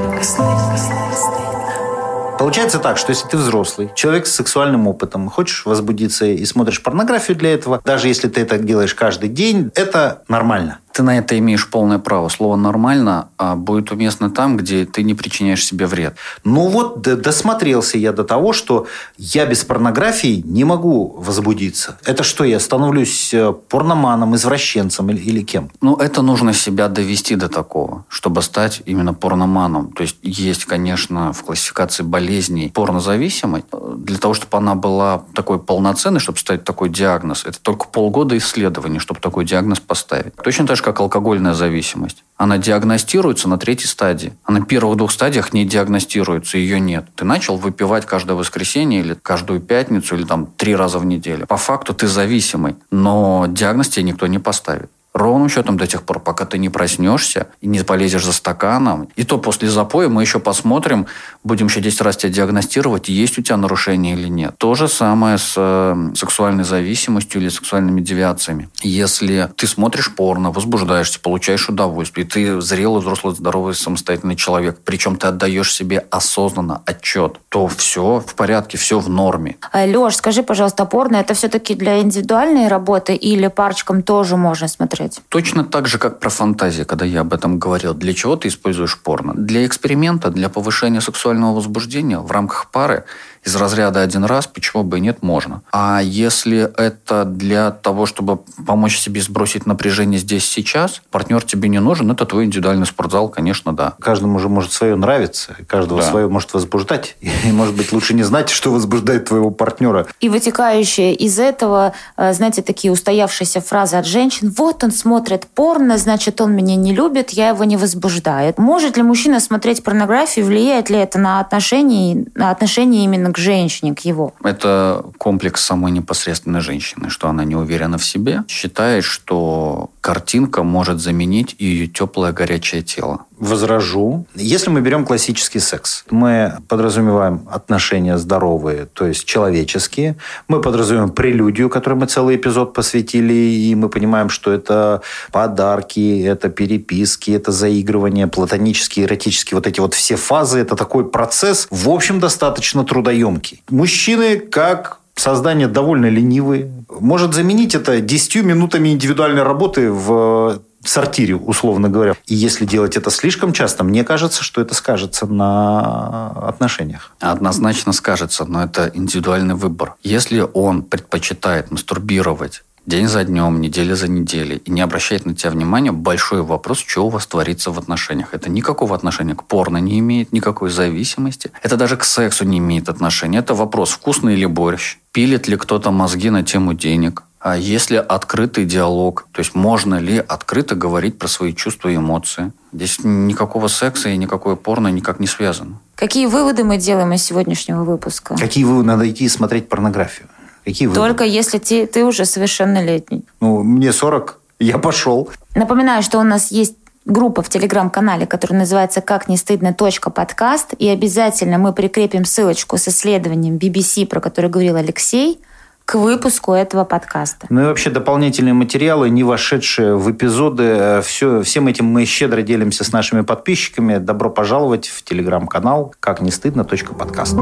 Получается 2.38 2.78
так, 2.78 2.98
что 2.98 3.10
если 3.10 3.26
ты 3.28 3.36
взрослый, 3.36 3.90
человек 3.94 4.26
с 4.26 4.34
сексуальным 4.34 4.86
опытом, 4.86 5.30
хочешь 5.30 5.64
возбудиться 5.64 6.26
и 6.26 6.44
смотришь 6.44 6.82
порнографию 6.82 7.36
для 7.36 7.54
этого, 7.54 7.80
даже 7.84 8.08
если 8.08 8.28
ты 8.28 8.42
это 8.42 8.58
делаешь 8.58 8.94
каждый 8.94 9.30
день, 9.30 9.70
это 9.74 10.22
нормально. 10.28 10.78
Ты 10.94 11.02
на 11.02 11.18
это 11.18 11.36
имеешь 11.36 11.68
полное 11.68 11.98
право. 11.98 12.28
Слово 12.28 12.54
«нормально» 12.54 13.28
а, 13.36 13.56
будет 13.56 13.90
уместно 13.90 14.30
там, 14.30 14.56
где 14.56 14.86
ты 14.86 15.02
не 15.02 15.14
причиняешь 15.14 15.66
себе 15.66 15.86
вред. 15.86 16.14
Ну 16.44 16.68
вот, 16.68 17.02
досмотрелся 17.02 17.98
я 17.98 18.12
до 18.12 18.22
того, 18.22 18.52
что 18.52 18.86
я 19.18 19.44
без 19.44 19.64
порнографии 19.64 20.40
не 20.46 20.62
могу 20.62 21.16
возбудиться. 21.18 21.98
Это 22.04 22.22
что, 22.22 22.44
я 22.44 22.60
становлюсь 22.60 23.34
э, 23.34 23.52
порноманом, 23.68 24.36
извращенцем 24.36 25.10
или, 25.10 25.18
или 25.18 25.42
кем? 25.42 25.72
Ну, 25.80 25.96
это 25.96 26.22
нужно 26.22 26.54
себя 26.54 26.86
довести 26.86 27.34
до 27.34 27.48
такого, 27.48 28.04
чтобы 28.08 28.40
стать 28.40 28.80
именно 28.86 29.14
порноманом. 29.14 29.90
То 29.90 30.02
есть, 30.02 30.18
есть, 30.22 30.64
конечно, 30.64 31.32
в 31.32 31.42
классификации 31.42 32.04
болезней 32.04 32.70
порнозависимой. 32.72 33.64
Для 33.96 34.18
того, 34.18 34.34
чтобы 34.34 34.58
она 34.58 34.76
была 34.76 35.24
такой 35.34 35.58
полноценной, 35.58 36.20
чтобы 36.20 36.38
ставить 36.38 36.62
такой 36.62 36.88
диагноз, 36.88 37.44
это 37.44 37.60
только 37.60 37.88
полгода 37.88 38.38
исследований, 38.38 39.00
чтобы 39.00 39.18
такой 39.18 39.44
диагноз 39.44 39.80
поставить. 39.80 40.36
Точно 40.36 40.68
так 40.68 40.76
же, 40.76 40.83
как 40.84 41.00
алкогольная 41.00 41.54
зависимость. 41.54 42.24
Она 42.36 42.58
диагностируется 42.58 43.48
на 43.48 43.56
третьей 43.56 43.86
стадии. 43.86 44.34
А 44.44 44.52
на 44.52 44.60
первых 44.60 44.98
двух 44.98 45.12
стадиях 45.12 45.54
не 45.54 45.64
диагностируется, 45.64 46.58
ее 46.58 46.78
нет. 46.78 47.06
Ты 47.16 47.24
начал 47.24 47.56
выпивать 47.56 48.04
каждое 48.04 48.34
воскресенье 48.34 49.00
или 49.00 49.14
каждую 49.14 49.60
пятницу, 49.60 50.14
или 50.14 50.24
там 50.24 50.46
три 50.46 50.76
раза 50.76 50.98
в 50.98 51.06
неделю. 51.06 51.46
По 51.46 51.56
факту 51.56 51.94
ты 51.94 52.06
зависимый, 52.06 52.76
но 52.90 53.46
диагноз 53.48 53.88
тебе 53.88 54.02
никто 54.02 54.26
не 54.26 54.38
поставит. 54.38 54.90
Ровным 55.14 55.48
счетом 55.48 55.76
до 55.76 55.86
тех 55.86 56.02
пор, 56.02 56.18
пока 56.18 56.44
ты 56.44 56.58
не 56.58 56.68
проснешься 56.68 57.46
и 57.60 57.68
не 57.68 57.84
полезешь 57.84 58.24
за 58.24 58.32
стаканом. 58.32 59.08
И 59.14 59.22
то 59.22 59.38
после 59.38 59.70
запоя 59.70 60.08
мы 60.08 60.22
еще 60.22 60.40
посмотрим, 60.40 61.06
будем 61.44 61.66
еще 61.66 61.80
10 61.80 62.00
раз 62.00 62.16
тебя 62.16 62.32
диагностировать, 62.32 63.08
есть 63.08 63.38
у 63.38 63.42
тебя 63.42 63.56
нарушение 63.56 64.14
или 64.14 64.26
нет. 64.26 64.56
То 64.58 64.74
же 64.74 64.88
самое 64.88 65.38
с 65.38 65.54
э, 65.56 66.10
сексуальной 66.16 66.64
зависимостью 66.64 67.40
или 67.40 67.48
сексуальными 67.48 68.00
девиациями. 68.00 68.68
Если 68.82 69.48
ты 69.56 69.68
смотришь 69.68 70.12
порно, 70.12 70.50
возбуждаешься, 70.50 71.20
получаешь 71.20 71.68
удовольствие, 71.68 72.26
и 72.26 72.28
ты 72.28 72.60
зрелый, 72.60 73.00
взрослый, 73.00 73.36
здоровый, 73.36 73.76
самостоятельный 73.76 74.34
человек, 74.34 74.80
причем 74.84 75.14
ты 75.14 75.28
отдаешь 75.28 75.72
себе 75.72 76.04
осознанно 76.10 76.82
отчет, 76.86 77.38
то 77.50 77.68
все 77.68 78.18
в 78.18 78.34
порядке, 78.34 78.78
все 78.78 78.98
в 78.98 79.08
норме. 79.08 79.58
А, 79.70 79.86
Леш, 79.86 80.16
скажи, 80.16 80.42
пожалуйста, 80.42 80.86
порно 80.86 81.18
это 81.18 81.34
все-таки 81.34 81.76
для 81.76 82.00
индивидуальной 82.00 82.66
работы 82.66 83.14
или 83.14 83.46
парочкам 83.46 84.02
тоже 84.02 84.36
можно 84.36 84.66
смотреть? 84.66 85.03
Смотреть. 85.04 85.28
Точно 85.28 85.64
так 85.64 85.86
же, 85.86 85.98
как 85.98 86.20
про 86.20 86.30
фантазии, 86.30 86.84
когда 86.84 87.04
я 87.04 87.20
об 87.20 87.32
этом 87.32 87.58
говорил. 87.58 87.94
Для 87.94 88.14
чего 88.14 88.36
ты 88.36 88.48
используешь 88.48 88.98
порно? 88.98 89.34
Для 89.34 89.66
эксперимента, 89.66 90.30
для 90.30 90.48
повышения 90.48 91.00
сексуального 91.00 91.54
возбуждения 91.54 92.18
в 92.18 92.30
рамках 92.30 92.70
пары 92.70 93.04
из 93.44 93.54
разряда 93.56 94.00
один 94.00 94.24
раз, 94.24 94.46
почему 94.46 94.82
бы 94.82 94.98
и 94.98 95.00
нет, 95.00 95.22
можно. 95.22 95.62
А 95.72 96.00
если 96.02 96.70
это 96.76 97.24
для 97.24 97.70
того, 97.70 98.06
чтобы 98.06 98.38
помочь 98.66 98.98
себе 98.98 99.20
сбросить 99.20 99.66
напряжение 99.66 100.18
здесь 100.18 100.44
сейчас, 100.44 101.02
партнер 101.10 101.42
тебе 101.42 101.68
не 101.68 101.80
нужен, 101.80 102.10
это 102.10 102.24
твой 102.24 102.46
индивидуальный 102.46 102.86
спортзал, 102.86 103.28
конечно, 103.28 103.74
да. 103.74 103.94
Каждому 104.00 104.38
же 104.38 104.48
может 104.48 104.72
свое 104.72 104.96
нравиться, 104.96 105.56
каждого 105.66 106.00
да. 106.00 106.08
свое 106.08 106.28
может 106.28 106.54
возбуждать. 106.54 107.16
И, 107.20 107.52
может 107.52 107.74
быть, 107.74 107.92
лучше 107.92 108.14
не 108.14 108.22
знать, 108.22 108.48
что 108.48 108.72
возбуждает 108.72 109.26
твоего 109.26 109.50
партнера. 109.50 110.06
И 110.20 110.28
вытекающие 110.28 111.14
из 111.14 111.38
этого, 111.38 111.92
э, 112.16 112.32
знаете, 112.32 112.62
такие 112.62 112.92
устоявшиеся 112.92 113.60
фразы 113.60 113.96
от 113.96 114.06
женщин. 114.06 114.52
Вот 114.56 114.82
он 114.84 114.90
смотрит 114.90 115.46
порно, 115.46 115.98
значит, 115.98 116.40
он 116.40 116.52
меня 116.52 116.76
не 116.76 116.94
любит, 116.94 117.30
я 117.30 117.48
его 117.48 117.64
не 117.64 117.76
возбуждаю. 117.76 118.54
Может 118.56 118.96
ли 118.96 119.02
мужчина 119.02 119.40
смотреть 119.40 119.82
порнографию, 119.82 120.46
влияет 120.46 120.90
ли 120.90 120.96
это 120.96 121.18
на 121.18 121.40
отношения, 121.40 122.26
на 122.34 122.50
отношения 122.50 123.04
именно 123.04 123.33
к 123.34 123.38
женщине, 123.38 123.94
к 123.94 124.00
его? 124.00 124.32
Это 124.42 125.04
комплекс 125.18 125.62
самой 125.62 125.92
непосредственной 125.92 126.60
женщины, 126.60 127.10
что 127.10 127.28
она 127.28 127.44
не 127.44 127.56
уверена 127.56 127.98
в 127.98 128.04
себе, 128.04 128.44
считает, 128.48 129.04
что 129.04 129.90
картинка 130.00 130.62
может 130.62 131.00
заменить 131.00 131.56
ее 131.58 131.86
теплое 131.88 132.32
горячее 132.32 132.82
тело. 132.82 133.26
Возражу. 133.38 134.26
Если 134.34 134.70
мы 134.70 134.80
берем 134.80 135.04
классический 135.04 135.58
секс, 135.58 136.04
мы 136.10 136.58
подразумеваем 136.68 137.46
отношения 137.50 138.16
здоровые, 138.18 138.86
то 138.86 139.06
есть 139.06 139.24
человеческие. 139.24 140.16
Мы 140.48 140.60
подразумеваем 140.60 141.10
прелюдию, 141.10 141.68
которой 141.68 141.94
мы 141.94 142.06
целый 142.06 142.36
эпизод 142.36 142.74
посвятили, 142.74 143.32
и 143.32 143.74
мы 143.74 143.88
понимаем, 143.88 144.28
что 144.28 144.52
это 144.52 145.02
подарки, 145.32 146.22
это 146.22 146.48
переписки, 146.48 147.32
это 147.32 147.52
заигрывание, 147.52 148.26
платонические, 148.26 149.06
эротические, 149.06 149.56
вот 149.56 149.66
эти 149.66 149.80
вот 149.80 149.94
все 149.94 150.16
фазы. 150.16 150.60
Это 150.60 150.76
такой 150.76 151.08
процесс, 151.08 151.66
в 151.70 151.88
общем, 151.88 152.20
достаточно 152.20 152.84
трудоемкий. 152.84 153.62
Мужчины, 153.68 154.38
как 154.38 155.00
создание 155.16 155.68
довольно 155.68 156.06
ленивые. 156.06 156.70
Может 156.88 157.34
заменить 157.34 157.74
это 157.74 158.00
10 158.00 158.44
минутами 158.44 158.90
индивидуальной 158.90 159.42
работы 159.42 159.90
в 159.90 160.60
сортире, 160.88 161.36
условно 161.36 161.88
говоря. 161.88 162.14
И 162.26 162.34
если 162.34 162.64
делать 162.64 162.96
это 162.96 163.10
слишком 163.10 163.52
часто, 163.52 163.84
мне 163.84 164.04
кажется, 164.04 164.42
что 164.42 164.60
это 164.60 164.74
скажется 164.74 165.26
на 165.26 166.30
отношениях. 166.48 167.12
Однозначно 167.20 167.92
скажется, 167.92 168.44
но 168.44 168.62
это 168.62 168.90
индивидуальный 168.94 169.54
выбор. 169.54 169.94
Если 170.02 170.44
он 170.52 170.82
предпочитает 170.82 171.70
мастурбировать 171.70 172.62
день 172.86 173.08
за 173.08 173.24
днем, 173.24 173.60
неделя 173.60 173.94
за 173.94 174.08
неделей, 174.08 174.56
и 174.64 174.70
не 174.70 174.80
обращает 174.80 175.24
на 175.26 175.34
тебя 175.34 175.50
внимания, 175.50 175.92
большой 175.92 176.42
вопрос, 176.42 176.78
что 176.78 177.06
у 177.06 177.08
вас 177.08 177.26
творится 177.26 177.70
в 177.70 177.78
отношениях. 177.78 178.34
Это 178.34 178.50
никакого 178.50 178.94
отношения 178.94 179.34
к 179.34 179.44
порно 179.44 179.78
не 179.78 179.98
имеет, 180.00 180.32
никакой 180.32 180.70
зависимости. 180.70 181.50
Это 181.62 181.76
даже 181.76 181.96
к 181.96 182.04
сексу 182.04 182.44
не 182.44 182.58
имеет 182.58 182.88
отношения. 182.88 183.38
Это 183.38 183.54
вопрос, 183.54 183.90
вкусный 183.90 184.34
ли 184.34 184.46
борщ, 184.46 184.98
пилит 185.12 185.48
ли 185.48 185.56
кто-то 185.56 185.90
мозги 185.90 186.30
на 186.30 186.42
тему 186.42 186.74
денег, 186.74 187.22
а 187.44 187.58
есть 187.58 187.90
ли 187.90 187.98
открытый 187.98 188.64
диалог, 188.64 189.28
то 189.30 189.40
есть 189.40 189.54
можно 189.54 189.96
ли 189.96 190.16
открыто 190.16 190.74
говорить 190.74 191.18
про 191.18 191.28
свои 191.28 191.52
чувства 191.52 191.90
и 191.90 191.96
эмоции. 191.96 192.52
Здесь 192.72 193.00
никакого 193.04 193.68
секса 193.68 194.08
и 194.08 194.16
никакое 194.16 194.56
порно 194.56 194.88
никак 194.88 195.20
не 195.20 195.26
связано. 195.26 195.78
Какие 195.94 196.24
выводы 196.24 196.64
мы 196.64 196.78
делаем 196.78 197.12
из 197.12 197.22
сегодняшнего 197.22 197.84
выпуска? 197.84 198.34
Какие 198.34 198.64
выводы? 198.64 198.86
Надо 198.86 199.10
идти 199.10 199.28
смотреть 199.28 199.68
порнографию. 199.68 200.26
Какие 200.64 200.88
выводы? 200.88 201.06
Только 201.06 201.24
если 201.24 201.58
ты, 201.58 201.86
ты 201.86 202.06
уже 202.06 202.24
совершеннолетний. 202.24 203.26
Ну, 203.42 203.62
мне 203.62 203.92
40, 203.92 204.40
я 204.60 204.78
пошел. 204.78 205.28
Напоминаю, 205.54 206.02
что 206.02 206.20
у 206.20 206.22
нас 206.22 206.50
есть 206.50 206.76
группа 207.04 207.42
в 207.42 207.50
телеграм-канале, 207.50 208.26
которая 208.26 208.60
называется 208.60 209.02
«Как 209.02 209.28
не 209.28 209.36
стыдно. 209.36 209.74
подкаст». 209.74 210.72
И 210.78 210.88
обязательно 210.88 211.58
мы 211.58 211.74
прикрепим 211.74 212.24
ссылочку 212.24 212.78
с 212.78 212.88
исследованием 212.88 213.56
BBC, 213.56 214.06
про 214.06 214.20
которое 214.20 214.48
говорил 214.48 214.76
Алексей, 214.76 215.38
к 215.84 215.96
выпуску 215.96 216.52
этого 216.52 216.84
подкаста. 216.84 217.46
Ну 217.50 217.62
и 217.62 217.64
вообще 217.66 217.90
дополнительные 217.90 218.54
материалы, 218.54 219.10
не 219.10 219.22
вошедшие 219.22 219.96
в 219.96 220.10
эпизоды. 220.10 221.00
Все, 221.04 221.42
всем 221.42 221.68
этим 221.68 221.86
мы 221.86 222.04
щедро 222.04 222.42
делимся 222.42 222.84
с 222.84 222.92
нашими 222.92 223.20
подписчиками. 223.20 223.98
Добро 223.98 224.30
пожаловать 224.30 224.88
в 224.88 225.02
телеграм-канал 225.02 225.94
«Как 226.00 226.20
не 226.20 226.30
стыдно. 226.30 226.64
Подкаст». 226.94 227.36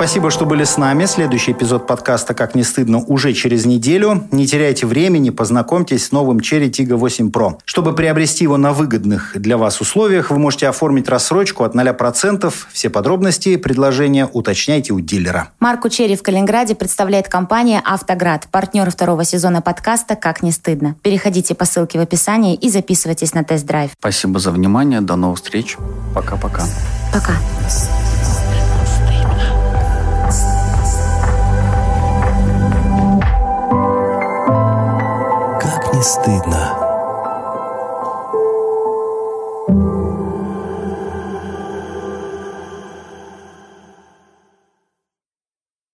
Спасибо, 0.00 0.30
что 0.30 0.46
были 0.46 0.64
с 0.64 0.78
нами. 0.78 1.04
Следующий 1.04 1.52
эпизод 1.52 1.86
подкаста 1.86 2.32
«Как 2.32 2.54
не 2.54 2.62
стыдно» 2.62 3.04
уже 3.04 3.34
через 3.34 3.66
неделю. 3.66 4.26
Не 4.30 4.46
теряйте 4.46 4.86
времени, 4.86 5.28
познакомьтесь 5.28 6.06
с 6.06 6.10
новым 6.10 6.38
Cherry 6.38 6.70
Tiggo 6.70 6.94
8 6.94 7.28
Pro. 7.28 7.58
Чтобы 7.66 7.94
приобрести 7.94 8.44
его 8.44 8.56
на 8.56 8.72
выгодных 8.72 9.32
для 9.34 9.58
вас 9.58 9.82
условиях, 9.82 10.30
вы 10.30 10.38
можете 10.38 10.68
оформить 10.68 11.06
рассрочку 11.10 11.64
от 11.64 11.74
0%. 11.74 12.50
Все 12.72 12.88
подробности 12.88 13.50
и 13.50 13.56
предложения 13.58 14.24
уточняйте 14.24 14.94
у 14.94 15.00
дилера. 15.00 15.50
Марку 15.60 15.90
Черри 15.90 16.16
в 16.16 16.22
Калининграде 16.22 16.74
представляет 16.74 17.28
компания 17.28 17.82
«Автоград», 17.84 18.48
партнер 18.50 18.90
второго 18.90 19.24
сезона 19.24 19.60
подкаста 19.60 20.16
«Как 20.16 20.42
не 20.42 20.50
стыдно». 20.50 20.96
Переходите 21.02 21.54
по 21.54 21.66
ссылке 21.66 21.98
в 21.98 22.00
описании 22.00 22.54
и 22.54 22.70
записывайтесь 22.70 23.34
на 23.34 23.44
тест-драйв. 23.44 23.90
Спасибо 23.98 24.38
за 24.38 24.50
внимание. 24.50 25.02
До 25.02 25.16
новых 25.16 25.36
встреч. 25.36 25.76
Пока-пока. 26.14 26.62
Пока. 27.12 27.34
Не 35.92 36.02
стыдно. 36.02 36.79